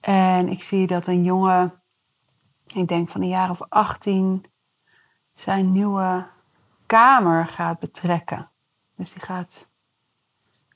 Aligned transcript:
En 0.00 0.48
ik 0.48 0.62
zie 0.62 0.86
dat 0.86 1.06
een 1.06 1.24
jongen, 1.24 1.82
ik 2.74 2.88
denk 2.88 3.08
van 3.08 3.22
een 3.22 3.28
jaar 3.28 3.50
of 3.50 3.62
18, 3.68 4.44
zijn 5.34 5.70
nieuwe 5.70 6.26
kamer 6.86 7.46
gaat 7.46 7.78
betrekken. 7.78 8.50
Dus 8.96 9.12
die 9.12 9.22
gaat, 9.22 9.68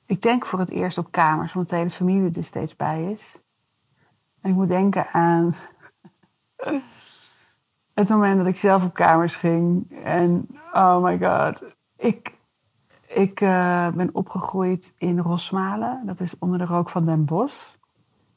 ik 0.07 0.23
denk 0.23 0.47
voor 0.47 0.59
het 0.59 0.71
eerst 0.71 0.99
op 0.99 1.11
kamers, 1.11 1.55
omdat 1.55 1.71
de 1.71 1.77
hele 1.77 1.91
familie 1.91 2.35
er 2.35 2.45
steeds 2.45 2.77
bij 2.77 3.13
is. 3.13 3.43
En 4.41 4.51
ik 4.51 4.57
moet 4.57 4.69
denken 4.69 5.07
aan 5.13 5.55
het 7.95 8.09
moment 8.09 8.39
dat 8.39 8.47
ik 8.47 8.57
zelf 8.57 8.85
op 8.85 8.95
kamers 8.95 9.37
ging. 9.37 10.01
En 10.05 10.49
oh 10.73 11.03
my 11.03 11.19
god, 11.19 11.63
ik, 11.97 12.39
ik 13.07 13.41
uh, 13.41 13.91
ben 13.91 14.15
opgegroeid 14.15 14.95
in 14.99 15.19
Rosmalen. 15.19 16.07
Dat 16.07 16.21
is 16.21 16.39
onder 16.39 16.59
de 16.59 16.65
rook 16.65 16.91
van 16.91 17.05
Den 17.05 17.25
Bosch. 17.25 17.75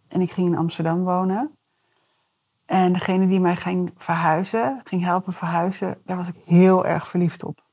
En 0.07 0.21
ik 0.21 0.31
ging 0.31 0.47
in 0.47 0.57
Amsterdam 0.57 1.03
wonen. 1.03 1.57
En 2.65 2.93
degene 2.93 3.27
die 3.27 3.39
mij 3.39 3.55
ging 3.55 3.93
verhuizen, 3.97 4.81
ging 4.83 5.03
helpen 5.03 5.33
verhuizen, 5.33 6.01
daar 6.05 6.17
was 6.17 6.27
ik 6.27 6.35
heel 6.45 6.85
erg 6.85 7.07
verliefd 7.07 7.43
op. 7.43 7.65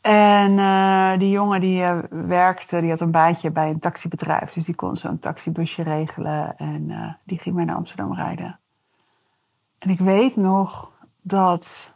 En 0.00 0.50
uh, 0.50 1.18
die 1.18 1.30
jongen 1.30 1.60
die 1.60 1.82
uh, 1.82 1.98
werkte, 2.10 2.80
die 2.80 2.90
had 2.90 3.00
een 3.00 3.10
baantje 3.10 3.50
bij 3.50 3.70
een 3.70 3.78
taxibedrijf. 3.78 4.52
Dus 4.52 4.64
die 4.64 4.74
kon 4.74 4.96
zo'n 4.96 5.18
taxibusje 5.18 5.82
regelen. 5.82 6.56
En 6.56 6.88
uh, 6.88 7.12
die 7.24 7.38
ging 7.38 7.54
mij 7.54 7.64
naar 7.64 7.76
Amsterdam 7.76 8.14
rijden. 8.14 8.60
En 9.78 9.90
ik 9.90 9.98
weet 9.98 10.36
nog 10.36 10.92
dat 11.22 11.94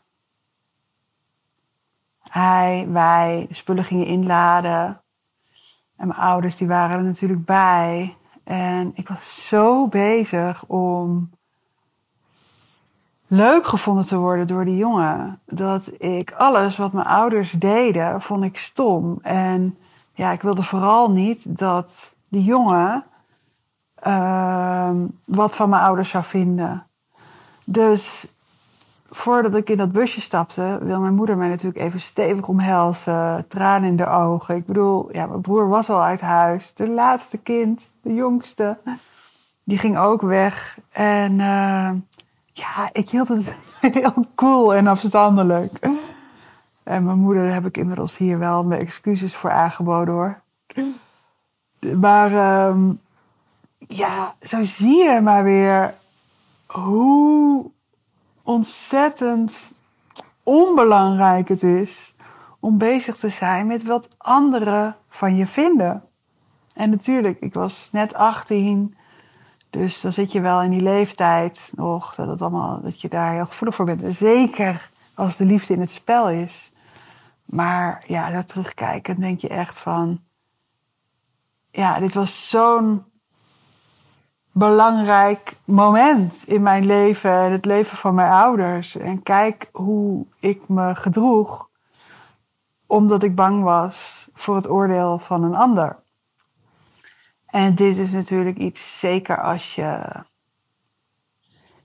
hij, 2.19 2.87
wij 2.89 3.45
de 3.49 3.55
spullen 3.55 3.85
gingen 3.85 4.07
inladen. 4.07 5.02
En 6.03 6.09
mijn 6.09 6.21
ouders 6.21 6.57
die 6.57 6.69
waren 6.69 6.97
er 6.97 7.05
natuurlijk 7.05 7.45
bij. 7.45 8.17
En 8.45 8.93
ik 8.95 9.09
was 9.09 9.47
zo 9.49 9.89
bezig 9.89 10.65
om 10.67 11.31
leuk 13.27 13.67
gevonden 13.67 14.07
te 14.07 14.17
worden 14.17 14.47
door 14.47 14.65
die 14.65 14.77
jongen. 14.77 15.41
Dat 15.47 15.93
ik 15.99 16.33
alles 16.33 16.77
wat 16.77 16.93
mijn 16.93 17.07
ouders 17.07 17.51
deden, 17.51 18.21
vond 18.21 18.45
ik 18.45 18.57
stom. 18.57 19.19
En 19.23 19.79
ja, 20.15 20.31
ik 20.31 20.43
wilde 20.43 20.63
vooral 20.63 21.11
niet 21.11 21.59
dat 21.59 22.15
die 22.29 22.45
jongen 22.45 23.05
uh, 24.07 24.91
wat 25.25 25.57
van 25.57 25.69
mijn 25.69 25.83
ouders 25.83 26.09
zou 26.09 26.25
vinden. 26.25 26.87
Dus 27.65 28.27
voordat 29.15 29.55
ik 29.55 29.71
in 29.71 29.77
dat 29.77 29.93
busje 29.93 30.21
stapte, 30.21 30.79
wil 30.83 31.01
mijn 31.01 31.15
moeder 31.15 31.37
mij 31.37 31.49
natuurlijk 31.49 31.81
even 31.81 32.01
stevig 32.01 32.49
omhelzen. 32.49 33.45
Tranen 33.49 33.89
in 33.89 33.97
de 33.97 34.07
ogen. 34.07 34.57
Ik 34.57 34.67
bedoel, 34.67 35.09
ja, 35.13 35.27
mijn 35.27 35.41
broer 35.41 35.69
was 35.69 35.91
al 35.91 36.03
uit 36.03 36.21
huis. 36.21 36.75
De 36.75 36.89
laatste 36.89 37.39
kind, 37.39 37.91
de 38.03 38.15
jongste, 38.15 38.79
die 39.65 39.79
ging 39.79 39.99
ook 39.99 40.21
weg. 40.21 40.79
En 40.93 41.33
uh, 41.33 41.91
ja, 42.53 42.89
ik 42.93 43.09
hield 43.09 43.29
het 43.29 43.55
heel 43.81 44.27
cool 44.35 44.75
en 44.75 44.87
afstandelijk. 44.87 45.79
En 46.83 47.05
mijn 47.05 47.19
moeder 47.19 47.53
heb 47.53 47.67
ik 47.67 47.77
inmiddels 47.77 48.17
hier 48.17 48.39
wel 48.39 48.65
mijn 48.65 48.81
excuses 48.81 49.35
voor 49.35 49.51
aangeboden 49.51 50.15
hoor. 50.15 50.41
Maar 51.97 52.67
um, 52.69 53.01
ja, 53.79 54.35
zo 54.41 54.63
zie 54.63 54.97
je 54.97 55.21
maar 55.21 55.45
weer 55.45 55.95
hoe 56.67 57.71
ontzettend 58.43 59.73
onbelangrijk 60.43 61.49
het 61.49 61.63
is 61.63 62.15
om 62.61 62.79
bezig 62.79 63.17
te 63.17 63.29
zijn 63.29 63.67
met 63.67 63.83
wat 63.83 64.09
anderen 64.19 64.97
van 65.09 65.37
je 65.37 65.47
vinden. 65.47 66.03
En 66.75 66.91
natuurlijk, 66.91 67.41
ik 67.41 67.55
was 67.55 67.89
net 67.93 68.15
18, 68.15 68.97
dus 69.71 70.01
dan 70.01 70.13
zit 70.13 70.33
je 70.33 70.41
wel 70.41 70.63
in 70.63 70.71
die 70.71 70.81
leeftijd 70.81 71.73
nog 71.75 72.15
dat, 72.15 72.29
het 72.29 72.41
allemaal, 72.41 72.81
dat 72.81 73.01
je 73.01 73.09
daar 73.09 73.33
heel 73.33 73.47
gevoelig 73.47 73.75
voor 73.75 73.85
bent. 73.85 74.15
Zeker 74.15 74.91
als 75.15 75.37
de 75.37 75.45
liefde 75.45 75.75
in 75.75 75.81
het 75.81 75.91
spel 75.91 76.31
is. 76.31 76.73
Maar 77.45 78.05
ja, 78.07 78.31
daar 78.31 78.45
terugkijken, 78.45 79.21
denk 79.21 79.41
je 79.41 79.49
echt 79.49 79.79
van. 79.79 80.21
Ja, 81.71 81.99
dit 81.99 82.15
was 82.15 82.49
zo'n 82.49 83.05
belangrijk 84.53 85.57
moment 85.65 86.45
in 86.47 86.63
mijn 86.63 86.87
leven 86.87 87.31
en 87.31 87.53
het 87.53 87.65
leven 87.65 87.97
van 87.97 88.15
mijn 88.15 88.31
ouders. 88.31 88.97
En 88.97 89.23
kijk 89.23 89.69
hoe 89.73 90.27
ik 90.41 90.69
me 90.69 90.95
gedroeg, 90.95 91.71
omdat 92.87 93.23
ik 93.23 93.35
bang 93.35 93.63
was 93.63 94.29
voor 94.33 94.57
het 94.57 94.71
oordeel 94.71 95.19
van 95.19 95.43
een 95.43 95.55
ander. 95.55 96.03
En 97.47 97.75
dit 97.75 97.99
is 97.99 98.13
natuurlijk 98.13 98.57
iets, 98.57 98.99
zeker 98.99 99.43
als 99.43 99.75
je 99.75 100.23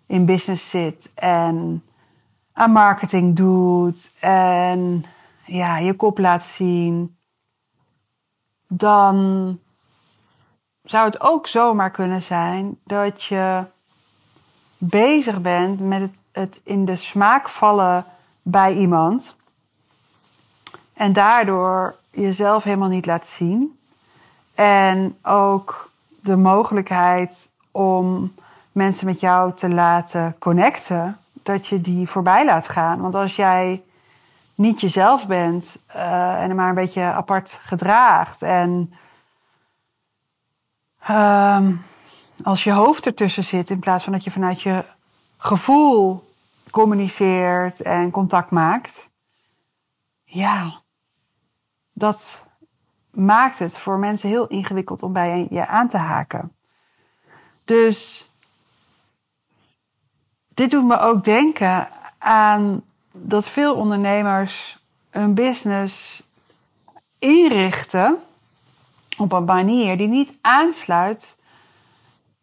in 0.06 0.25
business 0.25 0.69
zit 0.69 1.11
en 1.16 1.83
aan 2.53 2.72
marketing 2.72 3.35
doet 3.35 4.11
en 4.19 5.06
ja, 5.45 5.77
je 5.77 5.94
kop 5.94 6.17
laat 6.17 6.44
zien, 6.44 7.17
dan 8.67 9.59
zou 10.90 11.06
het 11.06 11.22
ook 11.22 11.48
zomaar 11.48 11.92
kunnen 11.92 12.22
zijn 12.22 12.78
dat 12.84 13.24
je 13.24 13.64
bezig 14.78 15.42
bent 15.42 15.80
met 15.80 16.02
het, 16.02 16.16
het 16.31 16.62
in 16.64 16.86
de 16.86 16.96
smaak 16.96 17.50
vallen 17.50 18.06
bij 18.42 18.74
iemand 18.74 19.36
en 20.94 21.14
daardoor 21.14 21.96
jezelf 22.09 22.64
helemaal 22.64 22.90
niet 22.90 23.06
laat 23.06 23.25
zien. 23.25 23.80
En 24.56 25.18
ook 25.22 25.90
de 26.22 26.36
mogelijkheid 26.36 27.50
om 27.72 28.34
mensen 28.72 29.06
met 29.06 29.19
jou 29.19 29.54
te 29.54 29.69
laten 29.69 30.36
connecten, 30.40 31.18
dat 31.44 31.68
je 31.68 31.81
die 31.81 32.08
voorbij 32.08 32.46
laat 32.46 32.68
gaan. 32.68 33.02
Want 33.02 33.16
als 33.16 33.36
jij 33.36 33.84
niet 34.56 34.81
jezelf 34.81 35.28
bent 35.28 35.78
uh, 35.96 36.44
en 36.44 36.56
maar 36.56 36.69
een 36.69 36.75
beetje 36.75 37.02
apart 37.02 37.59
gedraagt 37.62 38.42
en 38.42 38.94
uh, 41.09 41.68
als 42.44 42.63
je 42.63 42.72
hoofd 42.72 43.06
ertussen 43.06 43.44
zit 43.44 43.69
in 43.69 43.79
plaats 43.79 44.03
van 44.03 44.13
dat 44.13 44.23
je 44.23 44.31
vanuit 44.31 44.62
je 44.62 44.85
gevoel 45.38 46.31
communiceert 46.72 47.81
en 47.81 48.12
contact 48.12 48.51
maakt, 48.51 49.09
ja, 50.23 50.81
dat 51.94 52.45
maakt 53.12 53.59
het 53.59 53.78
voor 53.78 53.97
mensen 53.97 54.29
heel 54.29 54.47
ingewikkeld 54.47 55.03
om 55.03 55.13
bij 55.13 55.47
je 55.50 55.68
aan 55.68 55.88
te 55.88 55.97
haken. 55.97 56.56
Dus 57.66 58.29
dit 60.47 60.69
doet 60.69 60.85
me 60.85 61.00
ook 61.00 61.24
denken 61.24 61.88
aan 62.18 62.84
dat 63.12 63.47
veel 63.47 63.75
ondernemers 63.75 64.79
een 65.09 65.34
business 65.34 66.24
inrichten 67.19 68.22
op 69.17 69.31
een 69.31 69.44
manier 69.44 69.97
die 69.97 70.07
niet 70.07 70.33
aansluit 70.41 71.38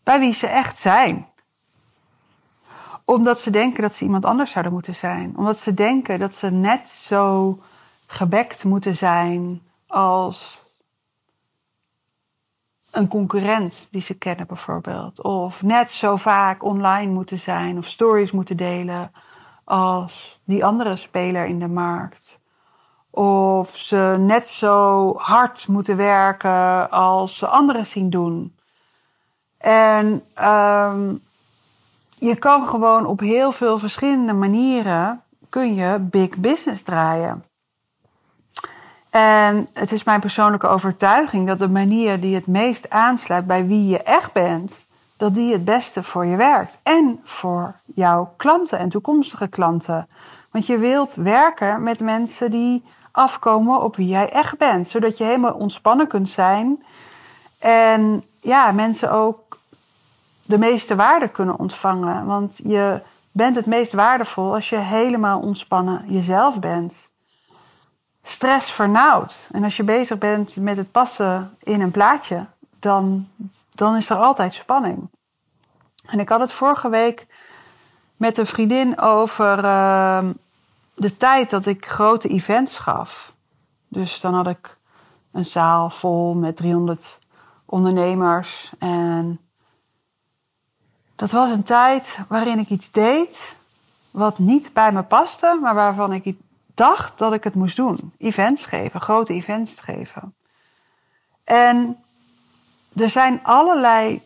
bij 0.02 0.18
wie 0.18 0.32
ze 0.32 0.46
echt 0.46 0.78
zijn. 0.78 1.26
Omdat 3.04 3.40
ze 3.40 3.50
denken 3.50 3.82
dat 3.82 3.94
ze 3.94 4.04
iemand 4.04 4.24
anders 4.24 4.50
zouden 4.50 4.72
moeten 4.72 4.94
zijn. 4.94 5.36
Omdat 5.36 5.58
ze 5.58 5.74
denken 5.74 6.18
dat 6.18 6.34
ze 6.34 6.50
net 6.50 6.88
zo 6.88 7.58
gebekt 8.06 8.64
moeten 8.64 8.96
zijn 8.96 9.62
als 9.86 10.64
een 12.92 13.08
concurrent 13.08 13.88
die 13.90 14.02
ze 14.02 14.18
kennen 14.18 14.46
bijvoorbeeld. 14.46 15.22
Of 15.22 15.62
net 15.62 15.90
zo 15.90 16.16
vaak 16.16 16.62
online 16.62 17.12
moeten 17.12 17.38
zijn 17.38 17.78
of 17.78 17.86
stories 17.86 18.32
moeten 18.32 18.56
delen 18.56 19.12
als 19.64 20.40
die 20.44 20.64
andere 20.64 20.96
speler 20.96 21.46
in 21.46 21.58
de 21.58 21.68
markt. 21.68 22.38
Of 23.14 23.76
ze 23.76 24.16
net 24.18 24.46
zo 24.46 25.12
hard 25.16 25.68
moeten 25.68 25.96
werken 25.96 26.90
als 26.90 27.36
ze 27.36 27.46
anderen 27.46 27.86
zien 27.86 28.10
doen. 28.10 28.56
En 29.58 30.22
um, 30.44 31.22
je 32.18 32.36
kan 32.36 32.66
gewoon 32.66 33.06
op 33.06 33.20
heel 33.20 33.52
veel 33.52 33.78
verschillende 33.78 34.32
manieren 34.32 35.22
kun 35.48 35.74
je 35.74 35.98
big 35.98 36.38
business 36.38 36.82
draaien. 36.82 37.44
En 39.10 39.68
het 39.72 39.92
is 39.92 40.04
mijn 40.04 40.20
persoonlijke 40.20 40.66
overtuiging 40.66 41.46
dat 41.46 41.58
de 41.58 41.68
manier 41.68 42.20
die 42.20 42.34
het 42.34 42.46
meest 42.46 42.90
aansluit 42.90 43.46
bij 43.46 43.66
wie 43.66 43.88
je 43.88 44.02
echt 44.02 44.32
bent, 44.32 44.86
dat 45.16 45.34
die 45.34 45.52
het 45.52 45.64
beste 45.64 46.02
voor 46.02 46.26
je 46.26 46.36
werkt. 46.36 46.80
En 46.82 47.20
voor 47.24 47.74
jouw 47.94 48.34
klanten 48.36 48.78
en 48.78 48.88
toekomstige 48.88 49.48
klanten. 49.48 50.08
Want 50.54 50.66
je 50.66 50.78
wilt 50.78 51.14
werken 51.14 51.82
met 51.82 52.00
mensen 52.00 52.50
die 52.50 52.84
afkomen 53.10 53.82
op 53.82 53.96
wie 53.96 54.08
jij 54.08 54.30
echt 54.30 54.58
bent. 54.58 54.88
Zodat 54.88 55.18
je 55.18 55.24
helemaal 55.24 55.52
ontspannen 55.52 56.08
kunt 56.08 56.28
zijn. 56.28 56.84
En 57.58 58.24
ja, 58.40 58.72
mensen 58.72 59.10
ook 59.10 59.58
de 60.46 60.58
meeste 60.58 60.94
waarde 60.94 61.28
kunnen 61.28 61.58
ontvangen. 61.58 62.26
Want 62.26 62.60
je 62.64 63.00
bent 63.32 63.56
het 63.56 63.66
meest 63.66 63.92
waardevol 63.92 64.54
als 64.54 64.68
je 64.68 64.76
helemaal 64.76 65.40
ontspannen 65.40 66.04
jezelf 66.06 66.60
bent. 66.60 67.08
Stress 68.22 68.70
vernauwt. 68.70 69.48
En 69.52 69.64
als 69.64 69.76
je 69.76 69.84
bezig 69.84 70.18
bent 70.18 70.56
met 70.56 70.76
het 70.76 70.90
passen 70.90 71.56
in 71.62 71.80
een 71.80 71.90
plaatje, 71.90 72.46
dan, 72.78 73.28
dan 73.74 73.96
is 73.96 74.10
er 74.10 74.16
altijd 74.16 74.52
spanning. 74.52 75.10
En 76.06 76.20
ik 76.20 76.28
had 76.28 76.40
het 76.40 76.52
vorige 76.52 76.88
week 76.88 77.26
met 78.16 78.38
een 78.38 78.46
vriendin 78.46 79.00
over 79.00 79.64
uh, 79.64 80.24
de 80.94 81.16
tijd 81.16 81.50
dat 81.50 81.66
ik 81.66 81.86
grote 81.86 82.28
events 82.28 82.78
gaf. 82.78 83.32
Dus 83.88 84.20
dan 84.20 84.34
had 84.34 84.46
ik 84.46 84.78
een 85.32 85.46
zaal 85.46 85.90
vol 85.90 86.34
met 86.34 86.56
300 86.56 87.18
ondernemers. 87.64 88.72
En 88.78 89.40
dat 91.16 91.30
was 91.30 91.50
een 91.50 91.62
tijd 91.62 92.18
waarin 92.28 92.58
ik 92.58 92.68
iets 92.68 92.90
deed 92.90 93.54
wat 94.10 94.38
niet 94.38 94.70
bij 94.72 94.92
me 94.92 95.02
paste, 95.02 95.58
maar 95.62 95.74
waarvan 95.74 96.12
ik 96.12 96.36
dacht 96.74 97.18
dat 97.18 97.32
ik 97.32 97.44
het 97.44 97.54
moest 97.54 97.76
doen. 97.76 98.12
Events 98.18 98.66
geven, 98.66 99.00
grote 99.00 99.32
events 99.32 99.80
geven. 99.80 100.34
En 101.44 102.04
er 102.96 103.10
zijn 103.10 103.44
allerlei 103.44 104.20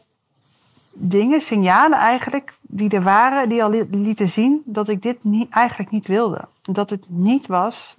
dingen, 0.92 1.40
signalen 1.40 1.98
eigenlijk, 1.98 2.57
die 2.70 2.90
er 2.90 3.02
waren, 3.02 3.48
die 3.48 3.62
al 3.62 3.70
lieten 3.90 4.28
zien 4.28 4.62
dat 4.64 4.88
ik 4.88 5.02
dit 5.02 5.24
eigenlijk 5.50 5.90
niet 5.90 6.06
wilde. 6.06 6.48
Dat 6.62 6.90
het 6.90 7.04
niet 7.08 7.46
was, 7.46 7.96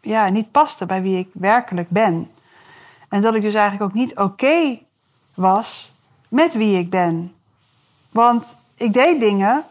ja, 0.00 0.28
niet 0.28 0.50
paste 0.50 0.86
bij 0.86 1.02
wie 1.02 1.18
ik 1.18 1.28
werkelijk 1.32 1.88
ben. 1.90 2.30
En 3.08 3.22
dat 3.22 3.34
ik 3.34 3.42
dus 3.42 3.54
eigenlijk 3.54 3.84
ook 3.84 3.98
niet 3.98 4.16
oké 4.16 4.78
was 5.34 5.94
met 6.28 6.54
wie 6.54 6.78
ik 6.78 6.90
ben. 6.90 7.34
Want 8.10 8.58
ik 8.74 8.92
deed 8.92 9.20
dingen 9.20 9.64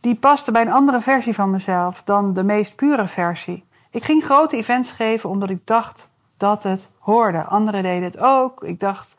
die 0.00 0.14
pasten 0.14 0.52
bij 0.52 0.62
een 0.62 0.72
andere 0.72 1.00
versie 1.00 1.34
van 1.34 1.50
mezelf 1.50 2.02
dan 2.02 2.32
de 2.32 2.42
meest 2.42 2.76
pure 2.76 3.08
versie. 3.08 3.64
Ik 3.90 4.04
ging 4.04 4.24
grote 4.24 4.56
events 4.56 4.90
geven 4.90 5.30
omdat 5.30 5.50
ik 5.50 5.66
dacht 5.66 6.08
dat 6.36 6.62
het 6.62 6.88
hoorde. 6.98 7.44
Anderen 7.44 7.82
deden 7.82 8.02
het 8.02 8.18
ook. 8.18 8.64
Ik 8.64 8.80
dacht, 8.80 9.16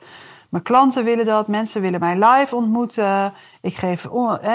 mijn 0.52 0.64
klanten 0.64 1.04
willen 1.04 1.26
dat, 1.26 1.48
mensen 1.48 1.82
willen 1.82 2.00
mij 2.00 2.16
live 2.16 2.56
ontmoeten. 2.56 3.34
Ik, 3.62 3.76
geef 3.76 4.08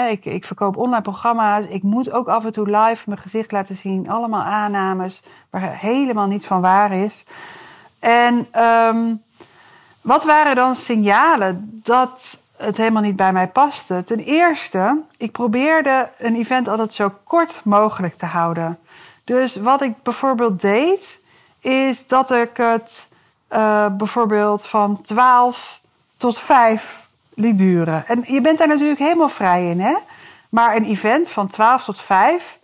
ik, 0.09 0.25
ik 0.25 0.45
verkoop 0.45 0.77
online 0.77 1.01
programma's. 1.01 1.65
Ik 1.65 1.83
moet 1.83 2.11
ook 2.11 2.27
af 2.27 2.45
en 2.45 2.51
toe 2.51 2.77
live 2.77 3.03
mijn 3.05 3.19
gezicht 3.19 3.51
laten 3.51 3.75
zien. 3.75 4.09
Allemaal 4.09 4.41
aannames 4.43 5.23
waar 5.49 5.77
helemaal 5.77 6.27
niets 6.27 6.45
van 6.45 6.61
waar 6.61 6.91
is. 6.91 7.25
En 7.99 8.47
ehm, 8.51 9.13
wat 10.01 10.23
waren 10.23 10.55
dan 10.55 10.75
signalen 10.75 11.79
dat 11.83 12.39
het 12.57 12.77
helemaal 12.77 13.01
niet 13.01 13.15
bij 13.15 13.31
mij 13.31 13.47
paste? 13.47 14.03
Ten 14.05 14.19
eerste, 14.19 15.01
ik 15.17 15.31
probeerde 15.31 16.09
een 16.17 16.35
event 16.35 16.67
altijd 16.67 16.93
zo 16.93 17.13
kort 17.23 17.61
mogelijk 17.63 18.13
te 18.13 18.25
houden. 18.25 18.79
Dus 19.23 19.55
wat 19.55 19.81
ik 19.81 20.03
bijvoorbeeld 20.03 20.61
deed, 20.61 21.19
is 21.59 22.07
dat 22.07 22.31
ik 22.31 22.57
het 22.57 23.07
uh, 23.51 23.85
bijvoorbeeld 23.89 24.65
van 24.65 25.01
12 25.01 25.85
tot 26.17 26.39
5 26.39 27.07
liet 27.33 27.57
duren. 27.57 28.07
En 28.07 28.23
je 28.25 28.41
bent 28.41 28.57
daar 28.57 28.67
natuurlijk 28.67 28.99
helemaal 28.99 29.29
vrij 29.29 29.69
in, 29.69 29.79
hè? 29.79 29.95
Maar 30.49 30.75
een 30.75 30.85
event 30.85 31.29
van 31.29 31.47
12 31.47 31.83
tot 31.83 32.01
5, 32.01 32.59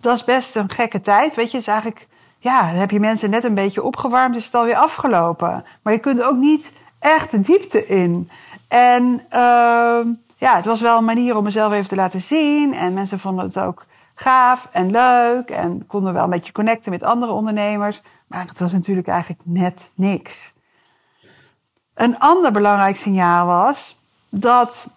dat 0.00 0.14
is 0.14 0.24
best 0.24 0.56
een 0.56 0.70
gekke 0.70 1.00
tijd. 1.00 1.34
Weet 1.34 1.50
je, 1.50 1.58
is 1.58 1.66
eigenlijk, 1.66 2.06
ja, 2.38 2.66
dan 2.70 2.80
heb 2.80 2.90
je 2.90 3.00
mensen 3.00 3.30
net 3.30 3.44
een 3.44 3.54
beetje 3.54 3.82
opgewarmd, 3.82 4.36
is 4.36 4.44
het 4.44 4.54
alweer 4.54 4.76
afgelopen. 4.76 5.64
Maar 5.82 5.92
je 5.92 5.98
kunt 5.98 6.22
ook 6.22 6.36
niet 6.36 6.72
echt 6.98 7.30
de 7.30 7.40
diepte 7.40 7.86
in. 7.86 8.30
En 8.68 9.02
uh, 9.32 10.00
ja, 10.36 10.56
het 10.56 10.64
was 10.64 10.80
wel 10.80 10.98
een 10.98 11.04
manier 11.04 11.36
om 11.36 11.44
mezelf 11.44 11.72
even 11.72 11.88
te 11.88 11.94
laten 11.94 12.20
zien. 12.20 12.74
En 12.74 12.94
mensen 12.94 13.20
vonden 13.20 13.44
het 13.44 13.58
ook 13.58 13.84
gaaf 14.14 14.68
en 14.72 14.90
leuk. 14.90 15.50
En 15.50 15.86
konden 15.86 16.12
wel 16.12 16.24
een 16.24 16.30
beetje 16.30 16.52
connecten 16.52 16.90
met 16.90 17.02
andere 17.02 17.32
ondernemers. 17.32 18.02
Maar 18.26 18.46
het 18.46 18.58
was 18.58 18.72
natuurlijk 18.72 19.08
eigenlijk 19.08 19.40
net 19.44 19.90
niks. 19.94 20.54
Een 21.96 22.18
ander 22.18 22.52
belangrijk 22.52 22.96
signaal 22.96 23.46
was 23.46 23.96
dat 24.28 24.88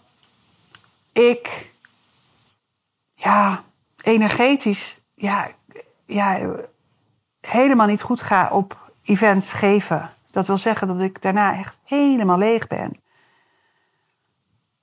ik 1.12 1.72
ja, 3.14 3.64
energetisch 4.02 5.02
ja, 5.16 5.48
ja, 6.06 6.40
helemaal 7.42 7.88
niet 7.88 8.02
goed 8.02 8.22
ga 8.22 8.50
op 8.52 8.92
events 9.04 9.52
geven. 9.52 10.10
Dat 10.32 10.48
wil 10.48 10.58
zeggen 10.58 10.88
dat 10.88 11.00
ik 11.00 11.22
daarna 11.22 11.58
echt 11.58 11.78
helemaal 11.84 12.38
leeg 12.38 12.68
ben. 12.68 13.02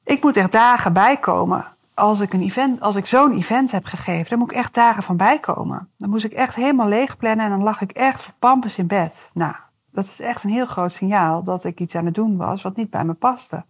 Ik 0.05 0.23
moet 0.23 0.37
echt 0.37 0.53
dagen 0.53 0.93
bijkomen. 0.93 1.67
Als 1.95 2.21
ik, 2.21 2.33
een 2.33 2.43
event, 2.43 2.81
als 2.81 2.97
ik 2.97 3.07
zo'n 3.07 3.33
event 3.33 3.71
heb 3.71 3.85
gegeven, 3.85 4.29
dan 4.29 4.39
moet 4.39 4.51
ik 4.51 4.57
echt 4.57 4.75
dagen 4.75 5.03
van 5.03 5.17
bijkomen. 5.17 5.91
Dan 5.99 6.11
moest 6.11 6.25
ik 6.25 6.33
echt 6.33 6.55
helemaal 6.55 6.89
leeg 6.89 7.17
plannen 7.17 7.45
en 7.45 7.51
dan 7.51 7.63
lag 7.63 7.81
ik 7.81 7.91
echt 7.91 8.23
verpampers 8.23 8.79
in 8.79 8.87
bed. 8.87 9.31
Nou, 9.33 9.55
dat 9.97 10.05
is 10.05 10.21
echt 10.21 10.45
een 10.45 10.51
heel 10.51 10.67
groot 10.67 10.93
signaal 10.93 11.43
dat 11.43 11.65
ik 11.65 11.81
iets 11.81 11.95
aan 11.95 12.05
het 12.05 12.15
doen 12.15 12.37
was 12.37 12.63
wat 12.63 12.77
niet 12.77 12.91
bij 12.91 13.05
me 13.05 13.15
paste. 13.15 13.65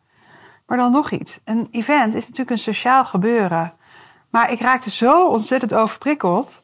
Maar 0.67 0.79
dan 0.79 0.93
nog 0.93 1.11
iets. 1.11 1.41
Een 1.45 1.69
event 1.71 2.15
is 2.15 2.23
natuurlijk 2.23 2.51
een 2.51 2.75
sociaal 2.75 3.05
gebeuren. 3.05 3.73
Maar 4.31 4.53
ik 4.53 4.61
raakte 4.61 4.91
zo 4.91 5.29
ontzettend 5.29 5.75
overprikkeld 5.75 6.63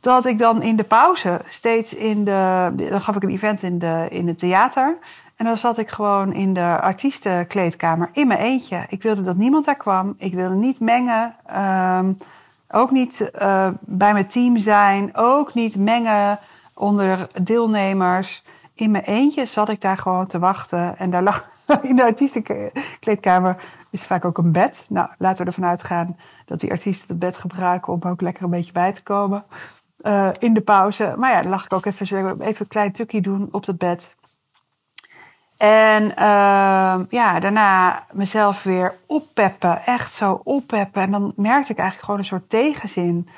dat 0.00 0.26
ik 0.26 0.38
dan 0.38 0.62
in 0.62 0.76
de 0.76 0.84
pauze 0.84 1.40
steeds 1.48 1.94
in 1.94 2.24
de. 2.24 2.72
Dan 2.76 3.00
gaf 3.00 3.16
ik 3.16 3.22
een 3.22 3.30
event 3.30 3.62
in, 3.62 3.78
de, 3.78 4.06
in 4.10 4.26
het 4.26 4.38
theater. 4.38 4.98
En 5.36 5.44
dan 5.44 5.56
zat 5.56 5.78
ik 5.78 5.90
gewoon 5.90 6.32
in 6.32 6.54
de 6.54 6.80
artiestenkleedkamer 6.80 8.08
in 8.12 8.26
mijn 8.26 8.40
eentje. 8.40 8.84
Ik 8.88 9.02
wilde 9.02 9.22
dat 9.22 9.36
niemand 9.36 9.64
daar 9.64 9.76
kwam. 9.76 10.14
Ik 10.18 10.34
wilde 10.34 10.54
niet 10.54 10.80
mengen. 10.80 11.34
Um, 11.56 12.16
ook 12.70 12.90
niet 12.90 13.30
uh, 13.40 13.68
bij 13.80 14.12
mijn 14.12 14.26
team 14.26 14.56
zijn. 14.56 15.16
Ook 15.16 15.54
niet 15.54 15.76
mengen 15.76 16.38
onder 16.74 17.26
deelnemers 17.42 18.42
in 18.80 18.90
mijn 18.90 19.04
eentje 19.04 19.46
zat 19.46 19.68
ik 19.68 19.80
daar 19.80 19.98
gewoon 19.98 20.26
te 20.26 20.38
wachten. 20.38 20.98
En 20.98 21.10
daar 21.10 21.22
lag 21.22 21.48
in 21.82 21.96
de 21.96 22.04
artiestenkleedkamer 22.04 23.56
is 23.90 24.04
vaak 24.04 24.24
ook 24.24 24.38
een 24.38 24.52
bed. 24.52 24.84
Nou, 24.88 25.08
laten 25.18 25.44
we 25.44 25.50
ervan 25.50 25.68
uitgaan 25.68 26.16
dat 26.44 26.60
die 26.60 26.70
artiesten 26.70 27.08
het 27.08 27.18
bed 27.18 27.36
gebruiken 27.36 27.92
om 27.92 28.02
ook 28.02 28.20
lekker 28.20 28.44
een 28.44 28.50
beetje 28.50 28.72
bij 28.72 28.92
te 28.92 29.02
komen. 29.02 29.44
Uh, 30.02 30.28
in 30.38 30.54
de 30.54 30.60
pauze. 30.60 31.14
Maar 31.16 31.32
ja, 31.32 31.42
dan 31.42 31.50
lag 31.50 31.64
ik 31.64 31.72
ook 31.72 31.86
even, 31.86 32.40
even 32.40 32.60
een 32.60 32.68
klein 32.68 32.92
tukje 32.92 33.20
doen 33.20 33.48
op 33.50 33.64
dat 33.64 33.78
bed. 33.78 34.16
En 35.56 36.02
uh, 36.02 37.00
ja, 37.08 37.40
daarna 37.40 38.04
mezelf 38.12 38.62
weer 38.62 38.94
oppeppen. 39.06 39.82
Echt 39.82 40.14
zo 40.14 40.40
oppeppen. 40.44 41.02
En 41.02 41.10
dan 41.10 41.32
merkte 41.36 41.72
ik 41.72 41.78
eigenlijk 41.78 42.04
gewoon 42.04 42.20
een 42.20 42.26
soort 42.26 42.48
tegenzin. 42.48 43.28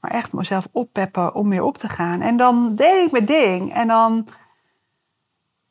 Maar 0.00 0.10
echt 0.10 0.32
mezelf 0.32 0.66
oppeppen 0.72 1.34
om 1.34 1.48
weer 1.48 1.62
op 1.62 1.78
te 1.78 1.88
gaan. 1.88 2.20
En 2.20 2.36
dan 2.36 2.74
deed 2.74 3.06
ik 3.06 3.12
mijn 3.12 3.24
ding. 3.24 3.72
En 3.72 3.88
dan 3.88 4.26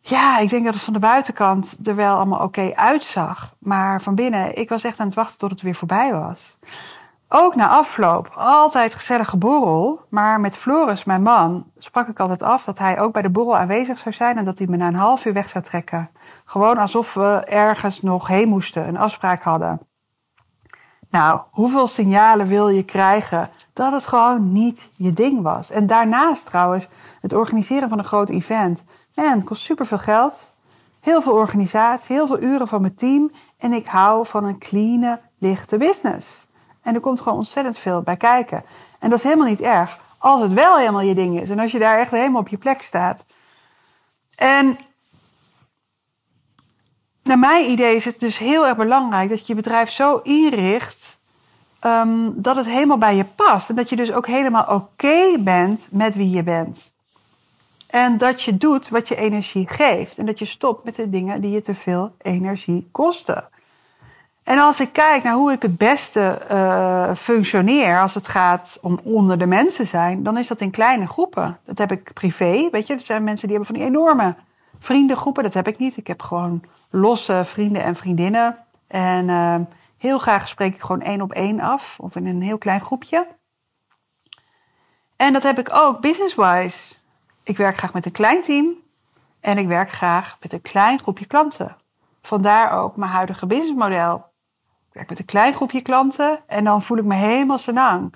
ja, 0.01 0.38
ik 0.38 0.50
denk 0.50 0.65
dat 0.65 0.74
het 0.74 0.84
van 0.84 0.93
de 0.93 1.00
buitenkant 1.00 1.77
er 1.84 1.96
wel 1.96 2.15
allemaal 2.15 2.39
oké 2.39 2.72
uitzag. 2.75 3.53
Maar 3.60 4.01
van 4.01 4.15
binnen, 4.15 4.58
ik 4.58 4.70
was 4.70 4.84
echt 4.84 5.00
aan 5.00 5.05
het 5.05 5.15
wachten 5.15 5.38
tot 5.38 5.51
het 5.51 5.62
weer 5.62 5.75
voorbij 5.75 6.13
was. 6.13 6.58
Ook 7.34 7.55
na 7.55 7.67
afloop, 7.67 8.31
altijd 8.36 8.96
gezellige 8.96 9.38
borrel. 9.38 10.05
Maar 10.10 10.39
met 10.39 10.58
Floris, 10.58 11.03
mijn 11.03 11.22
man, 11.22 11.65
sprak 11.77 12.08
ik 12.08 12.20
altijd 12.20 12.41
af 12.41 12.63
dat 12.63 12.77
hij 12.77 13.00
ook 13.00 13.13
bij 13.13 13.22
de 13.22 13.29
borrel 13.29 13.58
aanwezig 13.58 13.98
zou 13.98 14.15
zijn. 14.15 14.38
En 14.38 14.46
dat 14.46 14.58
hij 14.58 14.67
me 14.67 14.77
na 14.77 14.88
een 14.88 14.96
half 14.96 15.25
uur 15.25 15.34
weg 15.34 15.50
zou 15.50 15.63
trekken. 15.63 16.10
Gewoon 16.46 16.77
alsof 16.77 17.13
we 17.13 17.43
ergens 17.46 18.01
nog 18.01 18.27
heen 18.27 18.50
moesten, 18.50 18.88
een 18.88 18.98
afspraak 18.98 19.43
hadden. 19.43 19.79
Nou, 21.10 21.41
hoeveel 21.51 21.88
signalen 21.88 22.48
wil 22.48 22.70
je 22.70 22.84
krijgen 22.84 23.50
dat 23.74 23.91
het 23.91 24.08
gewoon 24.08 24.51
niet 24.51 24.89
je 24.96 25.13
ding 25.13 25.41
was? 25.41 25.72
En 25.72 25.88
daarnaast 25.88 26.46
trouwens, 26.46 26.89
het 27.22 27.34
organiseren 27.34 27.90
van 27.90 27.98
een 27.98 28.04
groot 28.04 28.30
event. 28.30 28.84
En 29.16 29.32
het 29.32 29.44
kost 29.44 29.62
superveel 29.62 29.98
geld, 29.98 30.54
heel 31.00 31.22
veel 31.22 31.34
organisatie, 31.34 32.16
heel 32.16 32.28
veel 32.28 32.42
uren 32.42 32.68
van 32.68 32.82
mijn 32.82 32.96
team. 32.96 33.32
En 33.58 33.74
ik 33.74 33.88
hou 33.88 34.28
van 34.28 34.44
een 34.44 34.60
clean, 34.60 35.20
lichte 35.38 35.78
business. 35.78 36.48
En 36.82 36.96
er 36.96 37.01
komt 37.01 37.22
gewoon 37.22 37.38
ontzettend 37.38 37.78
veel 37.78 38.01
bij 38.01 38.18
kijken. 38.18 38.63
En 39.00 39.10
dat 39.10 39.18
is 39.18 39.24
helemaal 39.24 39.48
niet 39.48 39.62
erg, 39.62 40.00
als 40.18 40.42
het 40.42 40.54
wel 40.54 40.78
helemaal 40.78 41.01
je 41.01 41.16
ding 41.16 41.42
is. 41.42 41.50
En 41.50 41.60
als 41.60 41.72
je 41.72 41.80
daar 41.80 42.00
echt 42.00 42.12
helemaal 42.12 42.42
op 42.42 42.48
je 42.48 42.58
plek 42.58 42.82
staat. 42.82 43.25
En 44.36 44.78
naar 47.24 47.40
mijn 47.40 47.70
idee 47.70 47.96
is 47.96 48.06
het 48.06 48.20
dus 48.20 48.38
heel 48.38 48.68
erg 48.68 48.78
belangrijk 48.78 49.30
dat 49.30 49.40
je 49.40 49.46
je 49.48 49.56
bedrijf 49.56 49.90
zo 49.90 50.18
inricht 50.18 51.20
um, 51.82 52.42
dat 52.42 52.56
het 52.56 52.66
helemaal 52.66 52.98
bij 52.98 53.16
je 53.16 53.25
past. 53.25 53.70
En 53.70 53.75
dat 53.75 53.90
je 53.90 53.96
dus 53.96 54.12
ook 54.12 54.28
helemaal 54.28 54.66
oké 54.68 55.38
bent 55.40 55.88
met 55.92 56.16
wie 56.16 56.30
je 56.30 56.44
bent. 56.44 56.94
En 57.91 58.17
dat 58.17 58.41
je 58.41 58.57
doet 58.57 58.89
wat 58.89 59.07
je 59.07 59.15
energie 59.15 59.69
geeft. 59.69 60.17
En 60.17 60.25
dat 60.25 60.39
je 60.39 60.45
stopt 60.45 60.83
met 60.83 60.95
de 60.95 61.10
dingen 61.10 61.41
die 61.41 61.51
je 61.51 61.62
te 61.62 61.74
veel 61.74 62.15
energie 62.21 62.89
kosten. 62.91 63.50
En 64.43 64.60
als 64.60 64.79
ik 64.79 64.93
kijk 64.93 65.24
naar 65.24 65.33
hoe 65.33 65.51
ik 65.51 65.62
het 65.62 65.77
beste 65.77 66.41
uh, 66.51 67.15
functioneer 67.15 68.01
als 68.01 68.13
het 68.13 68.27
gaat 68.27 68.77
om 68.81 69.00
onder 69.03 69.38
de 69.38 69.45
mensen 69.45 69.88
zijn, 69.88 70.24
dan 70.24 70.38
is 70.38 70.48
dat 70.48 70.62
in 70.62 70.71
kleine 70.71 71.07
groepen. 71.07 71.60
Dat 71.65 71.77
heb 71.77 71.91
ik 71.91 72.13
privé, 72.13 72.69
weet 72.71 72.88
je. 72.88 72.93
Er 72.93 73.00
zijn 73.00 73.24
mensen 73.24 73.48
die 73.48 73.57
hebben 73.57 73.75
van 73.75 73.86
die 73.86 73.95
enorme 73.95 74.36
vriendengroepen. 74.79 75.43
Dat 75.43 75.53
heb 75.53 75.67
ik 75.67 75.77
niet. 75.77 75.98
Ik 75.98 76.07
heb 76.07 76.21
gewoon 76.21 76.63
losse 76.89 77.41
vrienden 77.45 77.83
en 77.83 77.95
vriendinnen. 77.95 78.57
En 78.88 79.27
uh, 79.27 79.55
heel 79.98 80.17
graag 80.17 80.48
spreek 80.48 80.75
ik 80.75 80.81
gewoon 80.81 81.01
één 81.01 81.21
op 81.21 81.31
één 81.31 81.60
af 81.60 81.98
of 82.00 82.15
in 82.15 82.25
een 82.25 82.41
heel 82.41 82.57
klein 82.57 82.81
groepje. 82.81 83.27
En 85.15 85.33
dat 85.33 85.43
heb 85.43 85.60
ik 85.60 85.69
ook 85.74 86.00
business-wise. 86.00 87.00
Ik 87.51 87.58
werk 87.58 87.77
graag 87.77 87.93
met 87.93 88.05
een 88.05 88.12
klein 88.12 88.41
team 88.41 88.74
en 89.39 89.58
ik 89.58 89.67
werk 89.67 89.91
graag 89.91 90.36
met 90.39 90.53
een 90.53 90.62
klein 90.62 91.00
groepje 91.00 91.25
klanten. 91.25 91.75
Vandaar 92.22 92.72
ook 92.79 92.96
mijn 92.96 93.12
huidige 93.12 93.46
businessmodel. 93.46 94.15
Ik 94.88 94.93
werk 94.93 95.10
met 95.10 95.20
een 95.20 95.25
klein 95.25 95.53
groepje 95.53 95.81
klanten 95.81 96.39
en 96.48 96.63
dan 96.63 96.81
voel 96.81 96.98
ik 96.98 97.03
me 97.03 97.15
helemaal 97.15 97.58
senang. 97.58 98.13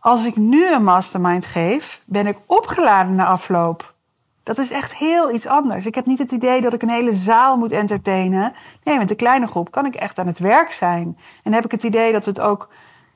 Als 0.00 0.24
ik 0.24 0.36
nu 0.36 0.72
een 0.72 0.84
mastermind 0.84 1.46
geef, 1.46 2.02
ben 2.06 2.26
ik 2.26 2.38
opgeladen 2.46 3.14
na 3.14 3.26
afloop. 3.26 3.94
Dat 4.42 4.58
is 4.58 4.70
echt 4.70 4.94
heel 4.94 5.30
iets 5.30 5.46
anders. 5.46 5.86
Ik 5.86 5.94
heb 5.94 6.06
niet 6.06 6.18
het 6.18 6.30
idee 6.30 6.60
dat 6.60 6.72
ik 6.72 6.82
een 6.82 6.88
hele 6.88 7.14
zaal 7.14 7.56
moet 7.56 7.72
entertainen. 7.72 8.52
Nee, 8.84 8.98
met 8.98 9.10
een 9.10 9.16
kleine 9.16 9.46
groep 9.46 9.70
kan 9.70 9.86
ik 9.86 9.94
echt 9.94 10.18
aan 10.18 10.26
het 10.26 10.38
werk 10.38 10.72
zijn. 10.72 11.18
En 11.42 11.52
heb 11.52 11.64
ik 11.64 11.70
het 11.70 11.82
idee 11.82 12.12
dat 12.12 12.24
we 12.24 12.30
het 12.30 12.40
ook 12.40 12.68